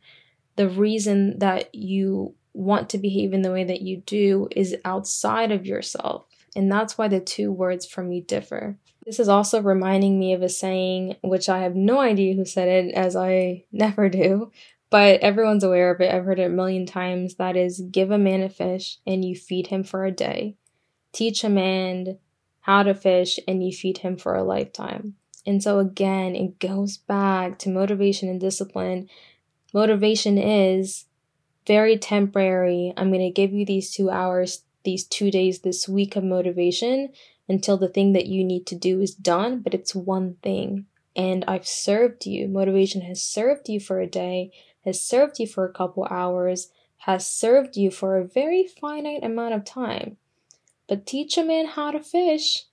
The 0.57 0.69
reason 0.69 1.39
that 1.39 1.75
you 1.75 2.35
want 2.59 2.91
to 2.91 2.99
behave 2.99 3.33
in 3.33 3.43
the 3.43 3.53
way 3.53 3.63
that 3.63 3.83
you 3.83 3.99
do 3.99 4.49
is 4.55 4.77
outside 4.85 5.53
of 5.53 5.65
yourself. 5.65 6.27
And 6.57 6.71
that's 6.71 6.99
why 6.99 7.07
the 7.07 7.21
two 7.21 7.53
words 7.53 7.87
for 7.87 8.03
me 8.03 8.21
differ. 8.21 8.77
This 9.07 9.21
is 9.21 9.29
also 9.29 9.63
reminding 9.63 10.19
me 10.19 10.33
of 10.33 10.43
a 10.43 10.49
saying, 10.49 11.17
which 11.23 11.49
I 11.49 11.61
have 11.61 11.77
no 11.77 12.01
idea 12.01 12.35
who 12.35 12.45
said 12.45 12.69
it, 12.69 12.95
as 12.95 13.15
I 13.15 13.65
never 13.73 14.09
do, 14.09 14.51
but 14.91 15.21
everyone's 15.21 15.63
aware 15.63 15.91
of 15.93 16.01
it. 16.01 16.13
I've 16.13 16.25
heard 16.25 16.41
it 16.41 16.47
a 16.47 16.49
million 16.49 16.85
times. 16.85 17.37
That 17.37 17.57
is, 17.57 17.81
give 17.81 18.11
a 18.11 18.19
man 18.19 18.43
a 18.43 18.49
fish 18.49 18.99
and 19.07 19.25
you 19.25 19.37
feed 19.37 19.69
him 19.69 19.85
for 19.85 20.05
a 20.05 20.11
day. 20.11 20.57
Teach 21.13 21.45
a 21.45 21.49
man 21.49 22.19
how 22.61 22.83
to 22.83 22.93
fish 22.93 23.39
and 23.47 23.65
you 23.65 23.73
feed 23.73 23.99
him 23.99 24.17
for 24.17 24.35
a 24.35 24.43
lifetime. 24.43 25.15
And 25.47 25.63
so, 25.63 25.79
again, 25.79 26.35
it 26.35 26.59
goes 26.59 26.97
back 26.97 27.59
to 27.61 27.71
motivation 27.71 28.29
and 28.29 28.41
discipline. 28.41 29.09
Motivation 29.73 30.37
is 30.37 31.05
very 31.69 31.99
temporary. 31.99 32.95
I'm 32.97 33.11
going 33.11 33.21
to 33.21 33.31
give 33.31 33.53
you 33.53 33.65
these 33.65 33.93
two 33.95 34.11
hours, 34.11 34.63
these 34.85 35.05
two 35.05 35.31
days, 35.31 35.61
this 35.61 35.89
week 35.89 36.17
of 36.17 36.25
motivation 36.25 37.11
until 37.49 37.77
the 37.77 37.89
thing 37.89 38.15
that 38.15 38.27
you 38.27 38.43
need 38.43 38.67
to 38.69 38.75
do 38.75 39.01
is 39.01 39.15
done, 39.15 39.61
but 39.61 39.75
it's 39.75 39.95
one 39.95 40.37
thing. 40.43 40.87
And 41.15 41.45
I've 41.47 41.67
served 41.67 42.27
you. 42.27 42.49
Motivation 42.49 43.03
has 43.03 43.23
served 43.23 43.69
you 43.69 43.81
for 43.81 44.01
a 44.01 44.07
day, 44.07 44.51
has 44.85 45.01
served 45.01 45.39
you 45.39 45.47
for 45.47 45.67
a 45.67 45.73
couple 45.73 46.07
hours, 46.11 46.71
has 47.03 47.27
served 47.27 47.77
you 47.77 47.91
for 47.91 48.17
a 48.17 48.27
very 48.27 48.67
finite 48.81 49.23
amount 49.23 49.55
of 49.55 49.65
time. 49.65 50.17
But 50.89 51.07
teach 51.07 51.37
a 51.37 51.45
man 51.45 51.67
how 51.67 51.91
to 51.91 52.01
fish, 52.01 52.65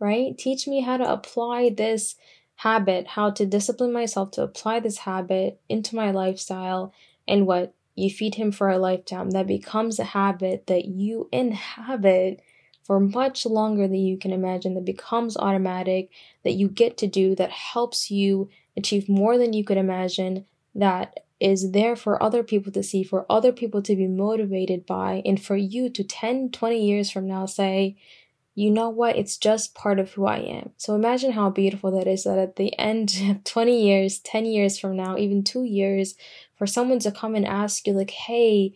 right? 0.00 0.36
Teach 0.36 0.66
me 0.66 0.80
how 0.80 0.96
to 0.96 1.10
apply 1.10 1.70
this 1.70 2.16
habit, 2.56 3.06
how 3.06 3.30
to 3.30 3.46
discipline 3.46 3.92
myself 3.92 4.32
to 4.32 4.42
apply 4.42 4.80
this 4.80 4.98
habit 4.98 5.60
into 5.68 5.94
my 5.94 6.10
lifestyle, 6.10 6.92
and 7.28 7.46
what 7.46 7.74
you 7.98 8.10
feed 8.10 8.36
him 8.36 8.52
for 8.52 8.68
a 8.68 8.78
lifetime. 8.78 9.30
That 9.30 9.46
becomes 9.46 9.98
a 9.98 10.04
habit 10.04 10.66
that 10.66 10.86
you 10.86 11.28
inhabit 11.32 12.40
for 12.84 12.98
much 12.98 13.44
longer 13.44 13.86
than 13.86 13.96
you 13.96 14.16
can 14.16 14.32
imagine, 14.32 14.74
that 14.74 14.84
becomes 14.84 15.36
automatic, 15.36 16.08
that 16.42 16.54
you 16.54 16.68
get 16.68 16.96
to 16.96 17.06
do, 17.06 17.34
that 17.34 17.50
helps 17.50 18.10
you 18.10 18.48
achieve 18.78 19.10
more 19.10 19.36
than 19.36 19.52
you 19.52 19.62
could 19.62 19.76
imagine, 19.76 20.46
that 20.74 21.20
is 21.38 21.72
there 21.72 21.94
for 21.94 22.22
other 22.22 22.42
people 22.42 22.72
to 22.72 22.82
see, 22.82 23.04
for 23.04 23.26
other 23.28 23.52
people 23.52 23.82
to 23.82 23.94
be 23.94 24.06
motivated 24.06 24.86
by, 24.86 25.22
and 25.26 25.42
for 25.42 25.54
you 25.54 25.90
to 25.90 26.02
10, 26.02 26.50
20 26.50 26.82
years 26.82 27.10
from 27.10 27.28
now 27.28 27.44
say, 27.44 27.96
you 28.58 28.72
know 28.72 28.88
what, 28.88 29.14
it's 29.14 29.36
just 29.36 29.72
part 29.72 30.00
of 30.00 30.10
who 30.10 30.26
I 30.26 30.38
am. 30.38 30.70
So 30.78 30.96
imagine 30.96 31.30
how 31.30 31.48
beautiful 31.48 31.92
that 31.92 32.08
is 32.08 32.24
that 32.24 32.40
at 32.40 32.56
the 32.56 32.76
end 32.76 33.16
of 33.30 33.44
20 33.44 33.80
years, 33.80 34.18
10 34.18 34.46
years 34.46 34.80
from 34.80 34.96
now, 34.96 35.16
even 35.16 35.44
two 35.44 35.62
years, 35.62 36.16
for 36.56 36.66
someone 36.66 36.98
to 37.00 37.12
come 37.12 37.36
and 37.36 37.46
ask 37.46 37.86
you, 37.86 37.92
like, 37.92 38.10
hey, 38.10 38.74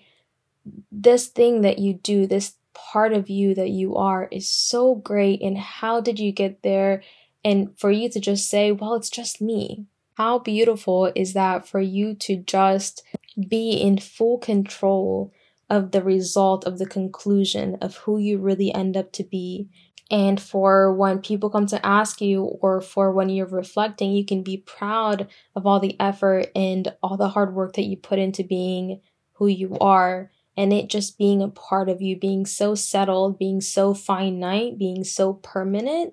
this 0.92 1.26
thing 1.26 1.62
that 1.62 1.80
you 1.80 1.94
do, 1.94 2.28
this 2.28 2.54
part 2.74 3.12
of 3.12 3.28
you 3.28 3.56
that 3.56 3.70
you 3.70 3.96
are 3.96 4.28
is 4.30 4.48
so 4.48 4.94
great, 4.94 5.42
and 5.42 5.58
how 5.58 6.00
did 6.00 6.20
you 6.20 6.30
get 6.30 6.62
there? 6.62 7.02
And 7.44 7.76
for 7.76 7.90
you 7.90 8.08
to 8.10 8.20
just 8.20 8.48
say, 8.48 8.70
well, 8.70 8.94
it's 8.94 9.10
just 9.10 9.42
me. 9.42 9.86
How 10.14 10.38
beautiful 10.38 11.10
is 11.16 11.32
that 11.32 11.66
for 11.66 11.80
you 11.80 12.14
to 12.14 12.36
just 12.36 13.02
be 13.48 13.72
in 13.72 13.98
full 13.98 14.38
control 14.38 15.32
of 15.72 15.90
the 15.92 16.02
result 16.02 16.66
of 16.66 16.78
the 16.78 16.86
conclusion 16.86 17.78
of 17.80 17.96
who 17.96 18.18
you 18.18 18.36
really 18.36 18.72
end 18.74 18.94
up 18.94 19.10
to 19.12 19.24
be. 19.24 19.70
And 20.10 20.38
for 20.38 20.94
when 20.94 21.20
people 21.20 21.48
come 21.48 21.64
to 21.68 21.84
ask 21.84 22.20
you, 22.20 22.42
or 22.42 22.82
for 22.82 23.10
when 23.10 23.30
you're 23.30 23.46
reflecting, 23.46 24.12
you 24.12 24.26
can 24.26 24.42
be 24.42 24.58
proud 24.58 25.28
of 25.56 25.66
all 25.66 25.80
the 25.80 25.98
effort 25.98 26.48
and 26.54 26.94
all 27.02 27.16
the 27.16 27.30
hard 27.30 27.54
work 27.54 27.72
that 27.76 27.86
you 27.86 27.96
put 27.96 28.18
into 28.18 28.44
being 28.44 29.00
who 29.32 29.46
you 29.46 29.78
are. 29.80 30.30
And 30.58 30.74
it 30.74 30.90
just 30.90 31.16
being 31.16 31.40
a 31.40 31.48
part 31.48 31.88
of 31.88 32.02
you, 32.02 32.18
being 32.18 32.44
so 32.44 32.74
settled, 32.74 33.38
being 33.38 33.62
so 33.62 33.94
finite, 33.94 34.76
being 34.76 35.04
so 35.04 35.32
permanent. 35.32 36.12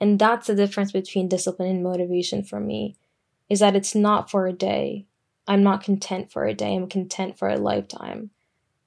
And 0.00 0.18
that's 0.18 0.46
the 0.46 0.54
difference 0.54 0.92
between 0.92 1.28
discipline 1.28 1.68
and 1.68 1.82
motivation 1.82 2.42
for 2.42 2.58
me, 2.58 2.96
is 3.50 3.60
that 3.60 3.76
it's 3.76 3.94
not 3.94 4.30
for 4.30 4.46
a 4.46 4.54
day. 4.54 5.04
I'm 5.46 5.62
not 5.62 5.84
content 5.84 6.32
for 6.32 6.46
a 6.46 6.54
day, 6.54 6.74
I'm 6.74 6.88
content 6.88 7.38
for 7.38 7.48
a 7.48 7.58
lifetime. 7.58 8.30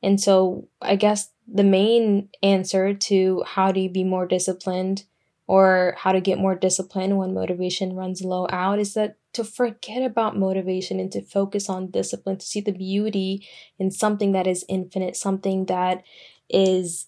And 0.02 0.20
so 0.20 0.68
I 0.82 0.96
guess 0.96 1.32
the 1.48 1.64
main 1.64 2.30
answer 2.44 2.94
to 2.94 3.44
how 3.46 3.72
do 3.72 3.80
you 3.80 3.90
be 3.90 4.04
more 4.04 4.26
disciplined 4.26 5.04
or 5.48 5.96
how 5.98 6.12
to 6.12 6.22
get 6.22 6.38
more 6.38 6.56
discipline 6.56 7.18
when 7.18 7.34
motivation 7.34 7.96
runs 7.96 8.22
low 8.22 8.48
out 8.52 8.80
is 8.80 8.94
that 8.94 9.16
to 9.34 9.44
forget 9.44 10.04
about 10.04 10.38
motivation 10.38 11.00
and 11.00 11.12
to 11.12 11.22
focus 11.24 11.70
on 11.70 11.92
discipline, 11.92 12.38
to 12.38 12.46
see 12.46 12.62
the 12.62 12.72
beauty 12.72 13.48
in 13.78 13.90
something 13.90 14.32
that 14.32 14.48
is 14.48 14.66
infinite, 14.70 15.16
something 15.16 15.66
that 15.66 16.04
is 16.50 17.08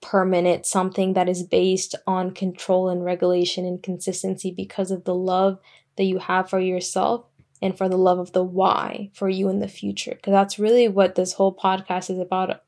permanent, 0.00 0.66
something 0.66 1.12
that 1.14 1.28
is 1.28 1.42
based 1.42 1.94
on 2.06 2.32
control 2.32 2.88
and 2.88 3.04
regulation 3.04 3.64
and 3.64 3.82
consistency 3.82 4.50
because 4.50 4.90
of 4.90 5.04
the 5.04 5.14
love 5.14 5.58
that 5.96 6.04
you 6.04 6.18
have 6.18 6.48
for 6.48 6.58
yourself 6.58 7.24
and 7.62 7.78
for 7.78 7.88
the 7.88 7.96
love 7.96 8.18
of 8.18 8.32
the 8.32 8.42
why 8.42 9.08
for 9.14 9.28
you 9.28 9.48
in 9.48 9.60
the 9.60 9.68
future. 9.68 10.10
Because 10.16 10.32
that's 10.32 10.58
really 10.58 10.88
what 10.88 11.14
this 11.14 11.34
whole 11.34 11.54
podcast 11.54 12.10
is 12.10 12.18
about, 12.18 12.62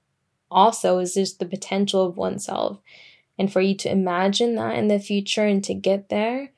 also, 0.51 1.01
is 1.01 1.15
just 1.15 1.41
the 1.41 1.47
potential 1.47 2.07
of 2.07 2.17
oneself. 2.17 2.79
And 3.37 3.53
for 3.53 3.61
you 3.61 3.75
to 3.79 3.91
imagine 3.91 4.55
that 4.55 4.79
in 4.79 4.87
the 4.87 5.01
future 5.01 5.45
and 5.45 5.63
to 5.65 5.75
get 5.75 6.09
there 6.09 6.53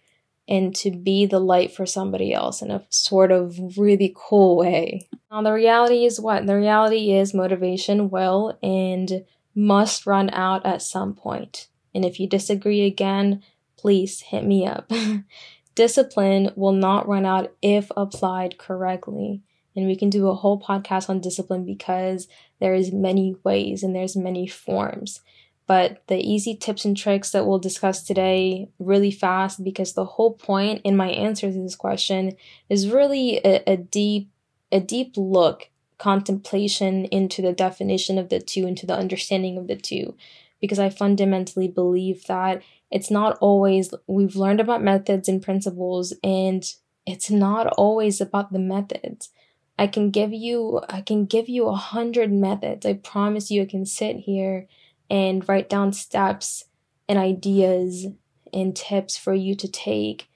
and 0.47 0.77
to 0.77 0.91
be 0.91 1.25
the 1.25 1.41
light 1.41 1.73
for 1.73 1.87
somebody 1.87 2.33
else 2.35 2.61
in 2.61 2.71
a 2.71 2.85
sort 2.91 3.33
of 3.33 3.79
really 3.79 4.15
cool 4.15 4.57
way. 4.57 5.09
Now, 5.31 5.43
the 5.43 5.53
reality 5.53 6.05
is 6.05 6.21
what? 6.21 6.47
The 6.47 6.57
reality 6.57 7.13
is 7.13 7.33
motivation 7.33 8.11
will 8.11 8.59
and 8.63 9.25
must 9.55 10.07
run 10.07 10.29
out 10.31 10.65
at 10.67 10.83
some 10.83 11.15
point. 11.15 11.69
And 11.95 12.05
if 12.05 12.21
you 12.21 12.29
disagree 12.29 12.85
again, 12.85 13.43
please 13.79 14.21
hit 14.21 14.45
me 14.45 14.67
up. 14.67 14.91
Discipline 15.77 16.51
will 16.57 16.73
not 16.73 17.07
run 17.07 17.25
out 17.25 17.55
if 17.63 17.93
applied 17.97 18.59
correctly. 18.59 19.43
And 19.77 19.87
we 19.87 19.95
can 19.95 20.09
do 20.09 20.29
a 20.29 20.35
whole 20.35 20.59
podcast 20.59 21.11
on 21.11 21.21
discipline 21.21 21.67
because 21.67 22.29
there 22.61 22.75
is 22.75 22.93
many 22.93 23.37
ways 23.45 23.83
and 23.83 23.95
there's 23.95 24.17
many 24.17 24.47
forms. 24.47 25.21
But 25.67 26.03
the 26.07 26.17
easy 26.17 26.57
tips 26.57 26.87
and 26.87 26.97
tricks 26.97 27.31
that 27.33 27.47
we'll 27.47 27.59
discuss 27.59 28.03
today 28.03 28.71
really 28.79 29.11
fast 29.11 29.63
because 29.63 29.93
the 29.93 30.05
whole 30.05 30.33
point 30.33 30.81
in 30.83 30.97
my 30.97 31.09
answer 31.09 31.53
to 31.53 31.63
this 31.63 31.77
question 31.77 32.37
is 32.71 32.89
really 32.89 33.39
a, 33.45 33.63
a 33.71 33.77
deep 33.77 34.31
a 34.73 34.81
deep 34.81 35.15
look 35.17 35.69
contemplation 35.99 37.05
into 37.07 37.41
the 37.43 37.53
definition 37.53 38.19
of 38.19 38.29
the 38.29 38.41
two 38.41 38.67
into 38.67 38.87
the 38.87 38.97
understanding 38.97 39.59
of 39.59 39.67
the 39.67 39.77
two 39.77 40.15
because 40.61 40.79
I 40.79 40.89
fundamentally 40.89 41.69
believe 41.69 42.25
that 42.27 42.63
it's 42.91 43.11
not 43.11 43.37
always, 43.41 43.93
we've 44.07 44.37
learned 44.37 44.61
about 44.61 44.83
methods 44.83 45.29
and 45.29 45.43
principles, 45.43 46.15
and 46.23 46.65
it's 47.05 47.31
not 47.31 47.67
always 47.79 48.21
about 48.21 48.53
the 48.53 48.59
methods. 48.59 49.31
I 49.79 49.87
can 49.87 50.11
give 50.11 50.33
you, 50.33 50.81
I 50.89 51.01
can 51.01 51.27
give 51.27 51.49
you 51.49 51.67
a 51.67 51.75
hundred 51.75 52.33
methods. 52.33 52.87
I 52.87 52.95
promise 52.95 53.51
you, 53.51 53.63
I 53.63 53.67
can 53.67 53.85
sit 53.85 54.17
here 54.17 54.69
and 55.11 55.47
write 55.49 55.69
down 55.69 55.93
steps 55.93 56.65
and 57.09 57.19
ideas 57.19 58.07
and 58.53 58.75
tips 58.75 59.17
for 59.17 59.35
you 59.35 59.55
to 59.57 59.69
take. 59.69 60.29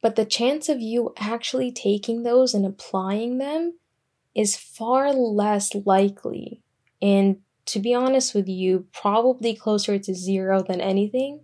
But 0.00 0.16
the 0.16 0.24
chance 0.24 0.68
of 0.68 0.80
you 0.80 1.14
actually 1.16 1.72
taking 1.72 2.22
those 2.22 2.54
and 2.54 2.64
applying 2.64 3.38
them 3.38 3.78
is 4.34 4.56
far 4.56 5.12
less 5.12 5.74
likely. 5.74 6.60
And 7.00 7.38
to 7.66 7.80
be 7.80 7.94
honest 7.94 8.34
with 8.34 8.48
you, 8.48 8.86
probably 8.92 9.54
closer 9.54 9.98
to 9.98 10.14
zero 10.14 10.62
than 10.62 10.80
anything 10.80 11.40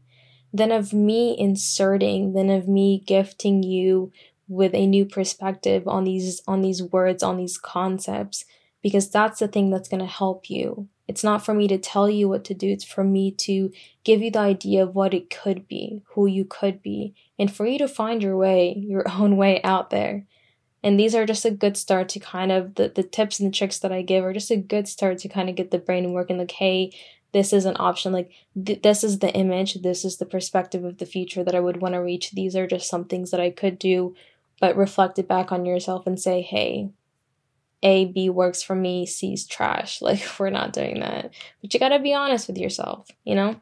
than 0.52 0.72
of 0.72 0.92
me 0.92 1.36
inserting, 1.38 2.32
than 2.32 2.50
of 2.50 2.68
me 2.68 3.02
gifting 3.06 3.62
you 3.62 4.12
with 4.48 4.74
a 4.74 4.86
new 4.86 5.04
perspective 5.04 5.86
on 5.86 6.04
these 6.04 6.42
on 6.46 6.60
these 6.60 6.82
words, 6.82 7.22
on 7.22 7.36
these 7.36 7.56
concepts, 7.56 8.44
because 8.82 9.08
that's 9.10 9.38
the 9.38 9.48
thing 9.48 9.70
that's 9.70 9.88
going 9.88 10.00
to 10.00 10.06
help 10.06 10.50
you. 10.50 10.88
It's 11.06 11.24
not 11.24 11.44
for 11.44 11.54
me 11.54 11.66
to 11.68 11.78
tell 11.78 12.08
you 12.08 12.28
what 12.28 12.44
to 12.44 12.54
do, 12.54 12.68
it's 12.68 12.84
for 12.84 13.04
me 13.04 13.32
to 13.32 13.72
give 14.04 14.22
you 14.22 14.30
the 14.30 14.38
idea 14.40 14.82
of 14.82 14.94
what 14.94 15.14
it 15.14 15.28
could 15.30 15.66
be, 15.66 16.02
who 16.14 16.26
you 16.26 16.44
could 16.44 16.82
be, 16.82 17.14
and 17.38 17.52
for 17.52 17.66
you 17.66 17.78
to 17.78 17.88
find 17.88 18.22
your 18.22 18.36
way, 18.36 18.74
your 18.76 19.04
own 19.18 19.36
way 19.36 19.60
out 19.62 19.90
there. 19.90 20.26
And 20.82 20.98
these 20.98 21.14
are 21.14 21.26
just 21.26 21.44
a 21.44 21.50
good 21.50 21.76
start 21.76 22.08
to 22.10 22.20
kind 22.20 22.50
of 22.50 22.76
the, 22.76 22.88
the 22.88 23.02
tips 23.02 23.38
and 23.38 23.52
the 23.52 23.56
tricks 23.56 23.78
that 23.80 23.92
I 23.92 24.02
give 24.02 24.24
are 24.24 24.32
just 24.32 24.50
a 24.50 24.56
good 24.56 24.88
start 24.88 25.18
to 25.18 25.28
kind 25.28 25.48
of 25.48 25.54
get 25.54 25.70
the 25.70 25.78
brain 25.78 26.12
working 26.12 26.38
like, 26.38 26.52
hey, 26.52 26.92
this 27.32 27.52
is 27.52 27.64
an 27.64 27.76
option 27.78 28.12
like 28.12 28.30
th- 28.64 28.82
this 28.82 29.04
is 29.04 29.18
the 29.18 29.32
image 29.34 29.74
this 29.82 30.04
is 30.04 30.18
the 30.18 30.26
perspective 30.26 30.84
of 30.84 30.98
the 30.98 31.06
future 31.06 31.44
that 31.44 31.54
i 31.54 31.60
would 31.60 31.80
want 31.80 31.94
to 31.94 31.98
reach. 31.98 32.30
These 32.32 32.56
are 32.56 32.66
just 32.66 32.88
some 32.88 33.04
things 33.04 33.30
that 33.30 33.40
i 33.40 33.50
could 33.50 33.78
do 33.78 34.14
but 34.60 34.76
reflect 34.76 35.18
it 35.18 35.28
back 35.28 35.52
on 35.52 35.64
yourself 35.64 36.06
and 36.06 36.20
say 36.20 36.42
hey 36.42 36.90
a 37.82 38.06
b 38.06 38.28
works 38.28 38.62
for 38.62 38.74
me 38.74 39.06
c's 39.06 39.46
trash. 39.46 40.00
Like 40.10 40.22
we're 40.38 40.50
not 40.50 40.72
doing 40.72 41.00
that. 41.00 41.32
But 41.60 41.72
you 41.72 41.80
got 41.80 41.90
to 41.90 41.98
be 41.98 42.14
honest 42.14 42.48
with 42.48 42.58
yourself 42.58 43.08
you 43.24 43.34
know? 43.34 43.60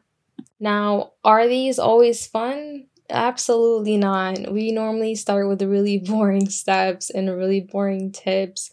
Now 0.59 1.11
are 1.23 1.47
these 1.47 1.79
always 1.79 2.25
fun? 2.25 2.85
Absolutely 3.11 3.97
not. 3.97 4.51
We 4.51 4.71
normally 4.71 5.15
start 5.15 5.47
with 5.47 5.59
the 5.59 5.67
really 5.67 5.97
boring 6.05 6.49
steps 6.49 7.09
and 7.09 7.29
really 7.29 7.61
boring 7.61 8.11
tips 8.11 8.71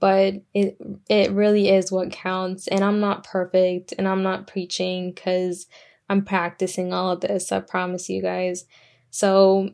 but 0.00 0.34
it 0.54 0.76
it 1.08 1.30
really 1.32 1.68
is 1.68 1.92
what 1.92 2.10
counts 2.12 2.68
and 2.68 2.84
I'm 2.84 3.00
not 3.00 3.24
perfect 3.24 3.94
and 3.98 4.06
I'm 4.06 4.22
not 4.22 4.46
preaching 4.46 5.14
cuz 5.14 5.66
I'm 6.08 6.24
practicing 6.24 6.92
all 6.92 7.10
of 7.10 7.20
this 7.20 7.52
I 7.52 7.60
promise 7.60 8.08
you 8.08 8.22
guys 8.22 8.64
so 9.10 9.70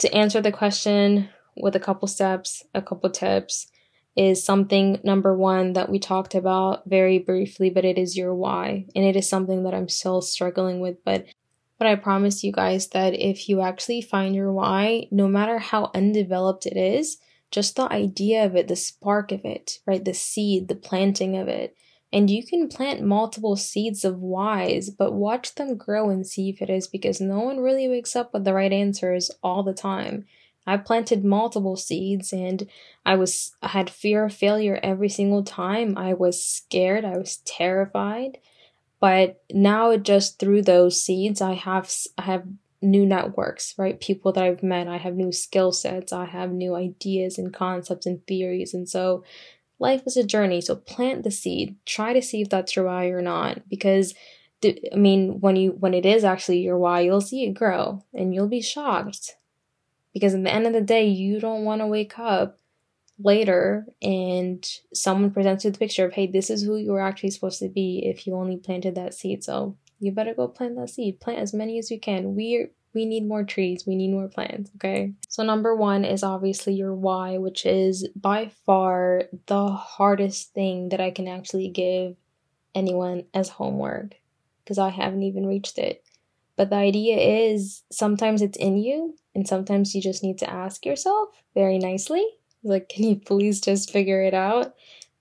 to 0.00 0.14
answer 0.14 0.40
the 0.40 0.52
question 0.52 1.28
with 1.56 1.76
a 1.76 1.80
couple 1.80 2.08
steps 2.08 2.64
a 2.74 2.82
couple 2.82 3.10
tips 3.10 3.68
is 4.16 4.44
something 4.44 5.00
number 5.02 5.36
one 5.36 5.72
that 5.72 5.88
we 5.88 5.98
talked 5.98 6.34
about 6.34 6.88
very 6.88 7.18
briefly, 7.18 7.68
but 7.70 7.84
it 7.84 7.98
is 7.98 8.16
your 8.16 8.34
why. 8.34 8.86
And 8.94 9.04
it 9.04 9.16
is 9.16 9.28
something 9.28 9.64
that 9.64 9.74
I'm 9.74 9.88
still 9.88 10.22
struggling 10.22 10.80
with. 10.80 11.02
But 11.04 11.26
but 11.78 11.88
I 11.88 11.96
promise 11.96 12.44
you 12.44 12.52
guys 12.52 12.88
that 12.88 13.14
if 13.14 13.48
you 13.48 13.60
actually 13.60 14.00
find 14.00 14.34
your 14.34 14.52
why, 14.52 15.08
no 15.10 15.26
matter 15.26 15.58
how 15.58 15.90
undeveloped 15.92 16.66
it 16.66 16.76
is, 16.76 17.18
just 17.54 17.76
the 17.76 17.90
idea 17.92 18.44
of 18.44 18.56
it, 18.56 18.66
the 18.66 18.74
spark 18.74 19.30
of 19.30 19.44
it, 19.44 19.78
right? 19.86 20.04
The 20.04 20.12
seed, 20.12 20.66
the 20.66 20.74
planting 20.74 21.36
of 21.36 21.46
it. 21.46 21.76
And 22.12 22.28
you 22.28 22.44
can 22.44 22.68
plant 22.68 23.02
multiple 23.02 23.54
seeds 23.56 24.04
of 24.04 24.18
whys, 24.18 24.90
but 24.90 25.12
watch 25.14 25.54
them 25.54 25.76
grow 25.76 26.10
and 26.10 26.26
see 26.26 26.48
if 26.50 26.60
it 26.60 26.68
is 26.68 26.88
because 26.88 27.20
no 27.20 27.40
one 27.40 27.60
really 27.60 27.88
wakes 27.88 28.16
up 28.16 28.32
with 28.32 28.44
the 28.44 28.54
right 28.54 28.72
answers 28.72 29.30
all 29.42 29.62
the 29.62 29.72
time. 29.72 30.26
I 30.66 30.78
planted 30.78 31.24
multiple 31.24 31.76
seeds 31.76 32.32
and 32.32 32.68
I 33.06 33.14
was 33.16 33.54
I 33.62 33.68
had 33.68 33.88
fear 33.90 34.24
of 34.24 34.34
failure 34.34 34.80
every 34.82 35.08
single 35.08 35.44
time. 35.44 35.96
I 35.96 36.14
was 36.14 36.42
scared, 36.42 37.04
I 37.04 37.18
was 37.18 37.36
terrified. 37.44 38.38
But 39.00 39.42
now 39.52 39.96
just 39.96 40.38
through 40.38 40.62
those 40.62 41.00
seeds 41.02 41.40
I 41.40 41.54
have 41.54 41.92
I 42.18 42.22
have 42.22 42.44
new 42.84 43.06
networks, 43.06 43.74
right? 43.78 44.00
People 44.00 44.32
that 44.32 44.44
I've 44.44 44.62
met, 44.62 44.88
I 44.88 44.98
have 44.98 45.14
new 45.14 45.32
skill 45.32 45.72
sets, 45.72 46.12
I 46.12 46.26
have 46.26 46.52
new 46.52 46.74
ideas 46.74 47.38
and 47.38 47.52
concepts 47.52 48.06
and 48.06 48.24
theories. 48.26 48.74
And 48.74 48.88
so 48.88 49.24
life 49.78 50.02
is 50.06 50.16
a 50.16 50.24
journey. 50.24 50.60
So 50.60 50.76
plant 50.76 51.24
the 51.24 51.30
seed. 51.30 51.76
Try 51.86 52.12
to 52.12 52.22
see 52.22 52.42
if 52.42 52.50
that's 52.50 52.76
your 52.76 52.86
why 52.86 53.06
or 53.06 53.22
not 53.22 53.68
because 53.68 54.14
I 54.64 54.96
mean, 54.96 55.40
when 55.40 55.56
you 55.56 55.72
when 55.72 55.92
it 55.92 56.06
is 56.06 56.24
actually 56.24 56.60
your 56.60 56.78
why, 56.78 57.00
you'll 57.00 57.20
see 57.20 57.44
it 57.44 57.52
grow 57.52 58.02
and 58.14 58.34
you'll 58.34 58.48
be 58.48 58.62
shocked 58.62 59.36
because 60.12 60.34
at 60.34 60.42
the 60.42 60.52
end 60.52 60.66
of 60.66 60.72
the 60.72 60.80
day, 60.80 61.06
you 61.06 61.40
don't 61.40 61.64
want 61.64 61.80
to 61.82 61.86
wake 61.86 62.18
up 62.18 62.58
later 63.18 63.86
and 64.02 64.66
someone 64.92 65.30
presents 65.30 65.64
you 65.64 65.70
the 65.70 65.78
picture 65.78 66.06
of, 66.06 66.14
hey, 66.14 66.26
this 66.26 66.50
is 66.50 66.62
who 66.62 66.76
you 66.76 66.92
were 66.92 67.00
actually 67.00 67.30
supposed 67.30 67.58
to 67.60 67.68
be 67.68 68.02
if 68.04 68.26
you 68.26 68.34
only 68.34 68.56
planted 68.56 68.94
that 68.94 69.14
seed. 69.14 69.44
So 69.44 69.76
you 70.04 70.12
better 70.12 70.34
go 70.34 70.48
plant 70.48 70.76
that 70.76 70.90
seed. 70.90 71.20
Plant 71.20 71.40
as 71.40 71.54
many 71.54 71.78
as 71.78 71.90
you 71.90 71.98
can. 71.98 72.34
We 72.34 72.68
we 72.94 73.04
need 73.04 73.26
more 73.26 73.42
trees. 73.42 73.84
We 73.86 73.96
need 73.96 74.12
more 74.12 74.28
plants. 74.28 74.70
Okay. 74.76 75.14
So 75.28 75.42
number 75.42 75.74
one 75.74 76.04
is 76.04 76.22
obviously 76.22 76.74
your 76.74 76.94
why, 76.94 77.38
which 77.38 77.66
is 77.66 78.08
by 78.14 78.52
far 78.64 79.24
the 79.46 79.68
hardest 79.68 80.54
thing 80.54 80.90
that 80.90 81.00
I 81.00 81.10
can 81.10 81.26
actually 81.26 81.68
give 81.68 82.16
anyone 82.74 83.24
as 83.34 83.48
homework 83.48 84.14
because 84.62 84.78
I 84.78 84.90
haven't 84.90 85.24
even 85.24 85.46
reached 85.46 85.78
it. 85.78 86.04
But 86.56 86.70
the 86.70 86.76
idea 86.76 87.16
is 87.16 87.82
sometimes 87.90 88.40
it's 88.40 88.58
in 88.58 88.76
you 88.76 89.16
and 89.34 89.46
sometimes 89.46 89.94
you 89.94 90.00
just 90.00 90.22
need 90.22 90.38
to 90.38 90.50
ask 90.50 90.86
yourself 90.86 91.30
very 91.54 91.78
nicely, 91.78 92.24
like, 92.62 92.88
can 92.88 93.04
you 93.04 93.16
please 93.16 93.60
just 93.60 93.90
figure 93.90 94.22
it 94.22 94.34
out? 94.34 94.74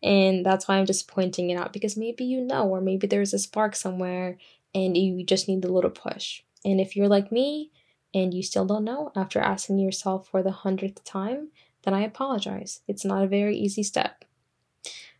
And 0.03 0.45
that's 0.45 0.67
why 0.67 0.77
I'm 0.77 0.85
just 0.85 1.07
pointing 1.07 1.49
it 1.49 1.55
out 1.55 1.73
because 1.73 1.97
maybe 1.97 2.25
you 2.25 2.41
know, 2.41 2.67
or 2.67 2.81
maybe 2.81 3.07
there's 3.07 3.33
a 3.33 3.39
spark 3.39 3.75
somewhere 3.75 4.37
and 4.73 4.97
you 4.97 5.23
just 5.23 5.47
need 5.47 5.61
the 5.61 5.71
little 5.71 5.89
push. 5.89 6.41
And 6.65 6.79
if 6.79 6.95
you're 6.95 7.07
like 7.07 7.31
me 7.31 7.71
and 8.13 8.33
you 8.33 8.43
still 8.43 8.65
don't 8.65 8.83
know 8.83 9.11
after 9.15 9.39
asking 9.39 9.79
yourself 9.79 10.27
for 10.27 10.41
the 10.41 10.51
hundredth 10.51 11.03
time, 11.03 11.49
then 11.83 11.93
I 11.93 12.01
apologize. 12.01 12.81
It's 12.87 13.05
not 13.05 13.23
a 13.23 13.27
very 13.27 13.55
easy 13.57 13.83
step. 13.83 14.25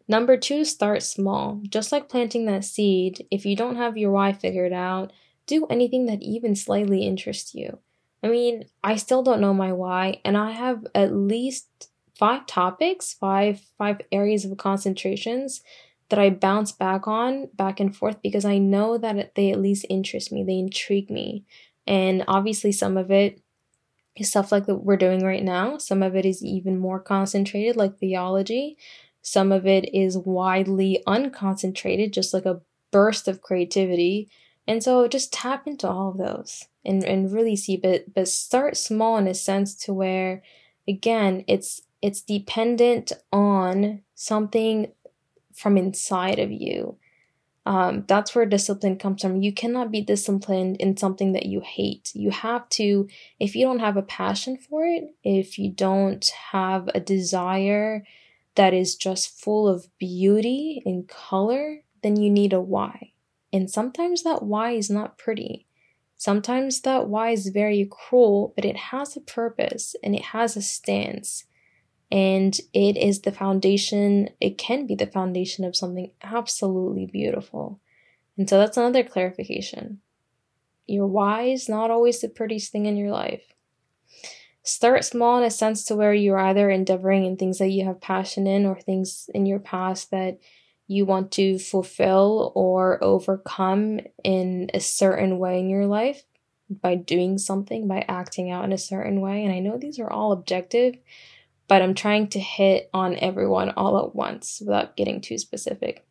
Number 0.08 0.36
two, 0.38 0.66
start 0.66 1.02
small. 1.04 1.62
Just 1.70 1.92
like 1.92 2.10
planting 2.10 2.46
that 2.46 2.66
seed, 2.66 3.26
if 3.32 3.46
you 3.46 3.56
don't 3.56 3.78
have 3.78 3.98
your 3.98 4.12
why 4.12 4.34
figured 4.34 4.74
out, 4.74 5.14
do 5.46 5.66
anything 5.68 6.06
that 6.08 6.22
even 6.22 6.56
slightly 6.56 7.06
interests 7.06 7.54
you. 7.56 7.80
I 8.22 8.28
mean, 8.28 8.66
I 8.84 8.96
still 8.96 9.24
don't 9.24 9.42
know 9.42 9.54
my 9.54 9.74
why, 9.74 10.22
and 10.24 10.38
I 10.38 10.52
have 10.52 10.86
at 10.96 11.14
least 11.14 11.90
five 12.18 12.46
topics, 12.46 13.14
five 13.14 13.62
five 13.78 14.02
areas 14.12 14.46
of 14.46 14.58
concentrations 14.58 15.62
that 16.14 16.22
I 16.22 16.30
bounce 16.30 16.72
back 16.72 17.08
on 17.08 17.50
back 17.56 17.80
and 17.80 17.96
forth 17.96 18.22
because 18.22 18.46
I 18.46 18.60
know 18.60 19.00
that 19.00 19.34
they 19.34 19.50
at 19.50 19.60
least 19.60 19.88
interest 19.90 20.32
me, 20.32 20.44
they 20.44 20.60
intrigue 20.60 21.10
me. 21.10 21.44
And 21.88 22.24
obviously 22.28 22.72
some 22.72 22.98
of 22.98 23.10
it 23.10 23.42
is 24.16 24.30
stuff 24.30 24.52
like 24.52 24.68
that 24.68 24.76
we're 24.76 24.96
doing 24.96 25.26
right 25.26 25.44
now. 25.44 25.80
Some 25.80 26.04
of 26.04 26.16
it 26.16 26.24
is 26.24 26.46
even 26.46 26.78
more 26.78 27.00
concentrated 27.00 27.76
like 27.76 27.98
theology. 27.98 28.78
Some 29.24 29.52
of 29.52 29.66
it 29.66 29.92
is 29.92 30.16
widely 30.16 31.02
unconcentrated, 31.08 32.12
just 32.12 32.32
like 32.32 32.46
a 32.46 32.62
burst 32.92 33.28
of 33.28 33.42
creativity. 33.42 34.30
And 34.68 34.84
so 34.84 35.08
just 35.08 35.34
tap 35.34 35.66
into 35.66 35.90
all 35.90 36.12
of 36.12 36.20
those 36.20 36.68
and, 36.86 37.04
and 37.04 37.34
really 37.34 37.56
see 37.56 37.76
but 37.76 38.14
but 38.14 38.28
start 38.28 38.78
small 38.78 39.18
in 39.18 39.28
a 39.28 39.34
sense 39.34 39.74
to 39.86 39.94
where 39.96 40.44
again 40.88 41.44
it's 41.48 41.82
it's 42.04 42.22
dependent 42.22 43.14
on 43.32 44.04
something 44.14 44.92
from 45.56 45.78
inside 45.78 46.40
of 46.40 46.52
you. 46.52 46.98
Um, 47.66 48.04
that's 48.08 48.36
where 48.36 48.46
discipline 48.46 48.98
comes 48.98 49.22
from. 49.22 49.42
You 49.42 49.54
cannot 49.54 49.90
be 49.90 50.02
disciplined 50.02 50.78
in 50.78 50.98
something 50.98 51.32
that 51.32 51.46
you 51.46 51.62
hate. 51.62 52.12
You 52.14 52.32
have 52.32 52.68
to 52.70 53.08
if 53.40 53.56
you 53.56 53.66
don't 53.66 53.80
have 53.80 53.96
a 53.96 54.02
passion 54.02 54.58
for 54.58 54.86
it 54.86 55.16
if 55.24 55.58
you 55.58 55.72
don't 55.72 56.30
have 56.52 56.90
a 56.94 57.00
desire 57.00 58.04
that 58.56 58.74
is 58.74 58.96
just 58.96 59.40
full 59.40 59.68
of 59.68 59.88
beauty 59.98 60.84
and 60.86 61.08
color 61.08 61.84
then 62.02 62.18
you 62.18 62.30
need 62.30 62.54
a 62.54 62.62
why. 62.62 63.14
And 63.52 63.70
sometimes 63.70 64.24
that 64.24 64.44
why 64.44 64.72
is 64.72 64.90
not 64.90 65.18
pretty. 65.18 65.66
Sometimes 66.18 66.82
that 66.82 67.08
why 67.08 67.32
is 67.32 67.48
very 67.48 67.88
cruel, 67.90 68.54
but 68.56 68.66
it 68.66 68.76
has 68.76 69.16
a 69.16 69.22
purpose 69.22 69.96
and 70.04 70.16
it 70.16 70.22
has 70.26 70.56
a 70.56 70.62
stance. 70.62 71.46
And 72.14 72.56
it 72.74 72.96
is 72.96 73.22
the 73.22 73.32
foundation, 73.32 74.30
it 74.40 74.60
can 74.60 74.86
be 74.86 74.94
the 74.94 75.08
foundation 75.08 75.66
of 75.66 75.76
something 75.76 76.12
absolutely 76.22 77.08
beautiful. 77.08 77.80
And 78.38 78.48
so 78.48 78.60
that's 78.60 78.78
another 78.78 79.04
clarification. 79.04 80.00
Your 80.86 81.08
why 81.08 81.46
is 81.46 81.68
not 81.68 81.90
always 81.90 82.22
the 82.22 82.30
prettiest 82.30 82.72
thing 82.72 82.86
in 82.86 82.98
your 82.98 83.10
life. 83.10 83.42
Start 84.62 85.04
small 85.04 85.40
in 85.40 85.44
a 85.44 85.50
sense 85.50 85.86
to 85.86 85.96
where 85.96 86.14
you're 86.14 86.38
either 86.38 86.70
endeavoring 86.70 87.26
in 87.26 87.36
things 87.36 87.58
that 87.58 87.70
you 87.70 87.84
have 87.86 88.00
passion 88.00 88.46
in 88.46 88.68
or 88.68 88.80
things 88.80 89.28
in 89.34 89.48
your 89.48 89.58
past 89.58 90.12
that 90.12 90.38
you 90.86 91.08
want 91.08 91.32
to 91.32 91.58
fulfill 91.58 92.52
or 92.54 93.04
overcome 93.04 94.02
in 94.24 94.70
a 94.76 94.80
certain 94.80 95.40
way 95.40 95.60
in 95.60 95.68
your 95.68 95.88
life 95.88 96.22
by 96.70 96.94
doing 96.94 97.40
something, 97.40 97.88
by 97.88 98.06
acting 98.08 98.52
out 98.52 98.66
in 98.66 98.72
a 98.72 98.78
certain 98.78 99.20
way. 99.20 99.44
And 99.44 99.52
I 99.52 99.60
know 99.60 99.80
these 99.80 99.98
are 99.98 100.12
all 100.12 100.32
objective, 100.32 100.96
but 101.68 101.82
I'm 101.82 101.94
trying 101.94 102.28
to 102.30 102.40
hit 102.40 102.90
on 102.94 103.18
everyone 103.18 103.72
all 103.72 104.06
at 104.06 104.16
once 104.16 104.62
without 104.66 104.96
getting 104.98 105.22
too 105.22 105.38
specific. 105.38 106.06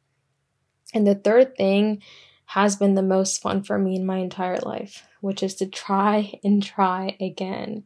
And 0.95 1.07
the 1.07 1.15
third 1.15 1.57
thing 1.57 2.03
has 2.47 2.77
been 2.77 2.95
the 2.95 3.03
most 3.03 3.41
fun 3.41 3.63
for 3.63 3.79
me 3.79 3.97
in 3.97 4.05
my 4.05 4.19
entire 4.19 4.59
life, 4.59 5.07
which 5.21 5.43
is 5.43 5.55
to 5.57 5.67
try 5.67 6.39
and 6.45 6.63
try 6.63 7.17
again. 7.21 7.85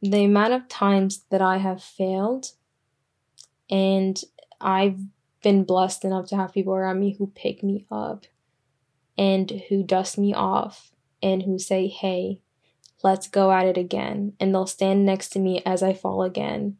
The 0.00 0.24
amount 0.24 0.52
of 0.52 0.68
times 0.68 1.24
that 1.30 1.42
I 1.42 1.58
have 1.58 1.82
failed 1.82 2.52
and 3.68 4.20
I've 4.60 4.98
been 5.42 5.64
blessed 5.64 6.04
enough 6.04 6.28
to 6.28 6.36
have 6.36 6.52
people 6.52 6.74
around 6.74 7.00
me 7.00 7.16
who 7.18 7.32
pick 7.34 7.62
me 7.62 7.86
up 7.90 8.26
and 9.16 9.62
who 9.68 9.82
dust 9.82 10.18
me 10.18 10.32
off 10.32 10.92
and 11.22 11.42
who 11.42 11.58
say, 11.58 11.88
hey, 11.88 12.40
let's 13.02 13.28
go 13.28 13.50
at 13.50 13.66
it 13.66 13.76
again. 13.76 14.34
And 14.38 14.54
they'll 14.54 14.66
stand 14.66 15.04
next 15.04 15.30
to 15.30 15.38
me 15.38 15.62
as 15.66 15.82
I 15.82 15.92
fall 15.92 16.22
again. 16.22 16.76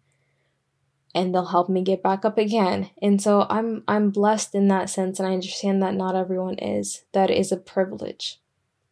And 1.19 1.35
they'll 1.35 1.47
help 1.47 1.69
me 1.69 1.83
get 1.83 2.03
back 2.03 2.25
up 2.25 2.39
again. 2.39 2.91
And 3.03 3.21
so 3.21 3.47
I'm 3.51 3.83
I'm 3.89 4.11
blessed 4.11 4.55
in 4.55 4.69
that 4.69 4.89
sense, 4.89 5.19
and 5.19 5.29
I 5.29 5.33
understand 5.33 5.83
that 5.83 5.95
not 5.95 6.15
everyone 6.15 6.59
is. 6.59 7.05
That 7.13 7.31
is 7.31 7.51
a 7.51 7.57
privilege 7.57 8.41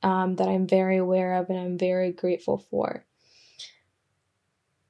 um, 0.03 0.37
that 0.37 0.49
I'm 0.49 0.67
very 0.67 0.97
aware 0.97 1.35
of 1.35 1.49
and 1.51 1.59
I'm 1.59 1.79
very 1.79 2.13
grateful 2.13 2.59
for. 2.59 3.05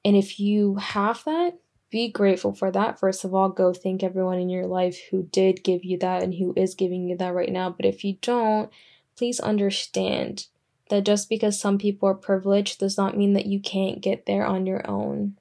And 0.03 0.15
if 0.15 0.39
you 0.39 0.75
have 0.75 1.23
that, 1.25 1.59
be 1.89 2.09
grateful 2.09 2.53
for 2.53 2.71
that. 2.71 2.99
First 2.99 3.23
of 3.23 3.33
all, 3.33 3.49
go 3.49 3.73
thank 3.73 4.03
everyone 4.03 4.39
in 4.39 4.49
your 4.49 4.67
life 4.67 4.99
who 5.11 5.23
did 5.23 5.63
give 5.63 5.83
you 5.83 5.97
that 5.99 6.23
and 6.23 6.33
who 6.33 6.53
is 6.55 6.75
giving 6.75 7.07
you 7.07 7.17
that 7.17 7.33
right 7.33 7.51
now. 7.51 7.69
But 7.69 7.85
if 7.85 8.03
you 8.03 8.17
don't, 8.21 8.69
please 9.15 9.39
understand 9.39 10.47
that 10.89 11.05
just 11.05 11.29
because 11.29 11.59
some 11.59 11.77
people 11.77 12.07
are 12.09 12.13
privileged 12.13 12.79
does 12.79 12.97
not 12.97 13.17
mean 13.17 13.33
that 13.33 13.45
you 13.45 13.59
can't 13.59 14.01
get 14.01 14.25
there 14.25 14.45
on 14.45 14.65
your 14.65 14.89
own. 14.89 15.37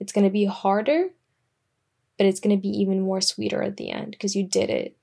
It's 0.00 0.12
going 0.12 0.24
to 0.24 0.30
be 0.30 0.44
harder, 0.46 1.10
but 2.18 2.26
it's 2.26 2.40
going 2.40 2.56
to 2.56 2.60
be 2.60 2.68
even 2.68 3.00
more 3.00 3.20
sweeter 3.20 3.62
at 3.62 3.76
the 3.76 3.90
end 3.90 4.12
because 4.12 4.36
you 4.36 4.46
did 4.46 4.70
it. 4.70 4.96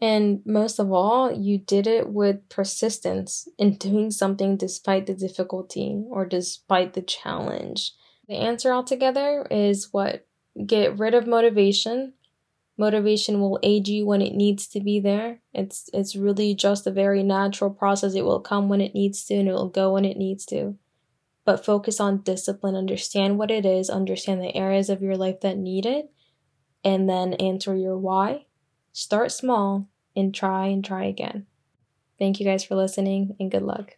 And 0.00 0.42
most 0.44 0.78
of 0.78 0.92
all, 0.92 1.32
you 1.32 1.58
did 1.58 1.86
it 1.86 2.10
with 2.10 2.48
persistence 2.48 3.48
in 3.58 3.76
doing 3.76 4.10
something 4.10 4.56
despite 4.56 5.06
the 5.06 5.14
difficulty 5.14 6.04
or 6.10 6.26
despite 6.26 6.92
the 6.92 7.02
challenge. 7.02 7.92
The 8.28 8.34
answer 8.34 8.72
altogether 8.72 9.46
is 9.50 9.88
what? 9.92 10.26
Get 10.66 10.98
rid 10.98 11.14
of 11.14 11.26
motivation. 11.26 12.14
Motivation 12.78 13.40
will 13.40 13.58
aid 13.62 13.88
you 13.88 14.04
when 14.04 14.20
it 14.20 14.34
needs 14.34 14.66
to 14.68 14.80
be 14.80 15.00
there. 15.00 15.40
It's 15.54 15.88
it's 15.94 16.14
really 16.14 16.54
just 16.54 16.86
a 16.86 16.90
very 16.90 17.22
natural 17.22 17.70
process. 17.70 18.14
It 18.14 18.24
will 18.24 18.40
come 18.40 18.68
when 18.68 18.82
it 18.82 18.94
needs 18.94 19.24
to 19.26 19.34
and 19.34 19.48
it 19.48 19.52
will 19.52 19.68
go 19.68 19.94
when 19.94 20.04
it 20.04 20.18
needs 20.18 20.44
to. 20.46 20.76
But 21.46 21.64
focus 21.64 22.00
on 22.00 22.22
discipline, 22.22 22.74
understand 22.74 23.38
what 23.38 23.50
it 23.50 23.64
is, 23.64 23.88
understand 23.88 24.42
the 24.42 24.54
areas 24.54 24.90
of 24.90 25.00
your 25.00 25.16
life 25.16 25.40
that 25.40 25.56
need 25.56 25.86
it, 25.86 26.10
and 26.86 27.10
then 27.10 27.34
answer 27.34 27.76
your 27.76 27.98
why. 27.98 28.46
Start 28.94 29.32
small 29.32 29.88
and 30.16 30.34
try 30.34 30.68
and 30.68 30.84
try 30.84 31.06
again. 31.06 31.46
Thank 32.18 32.40
you 32.40 32.46
guys 32.46 32.64
for 32.64 32.76
listening 32.76 33.36
and 33.40 33.50
good 33.50 33.62
luck. 33.62 33.96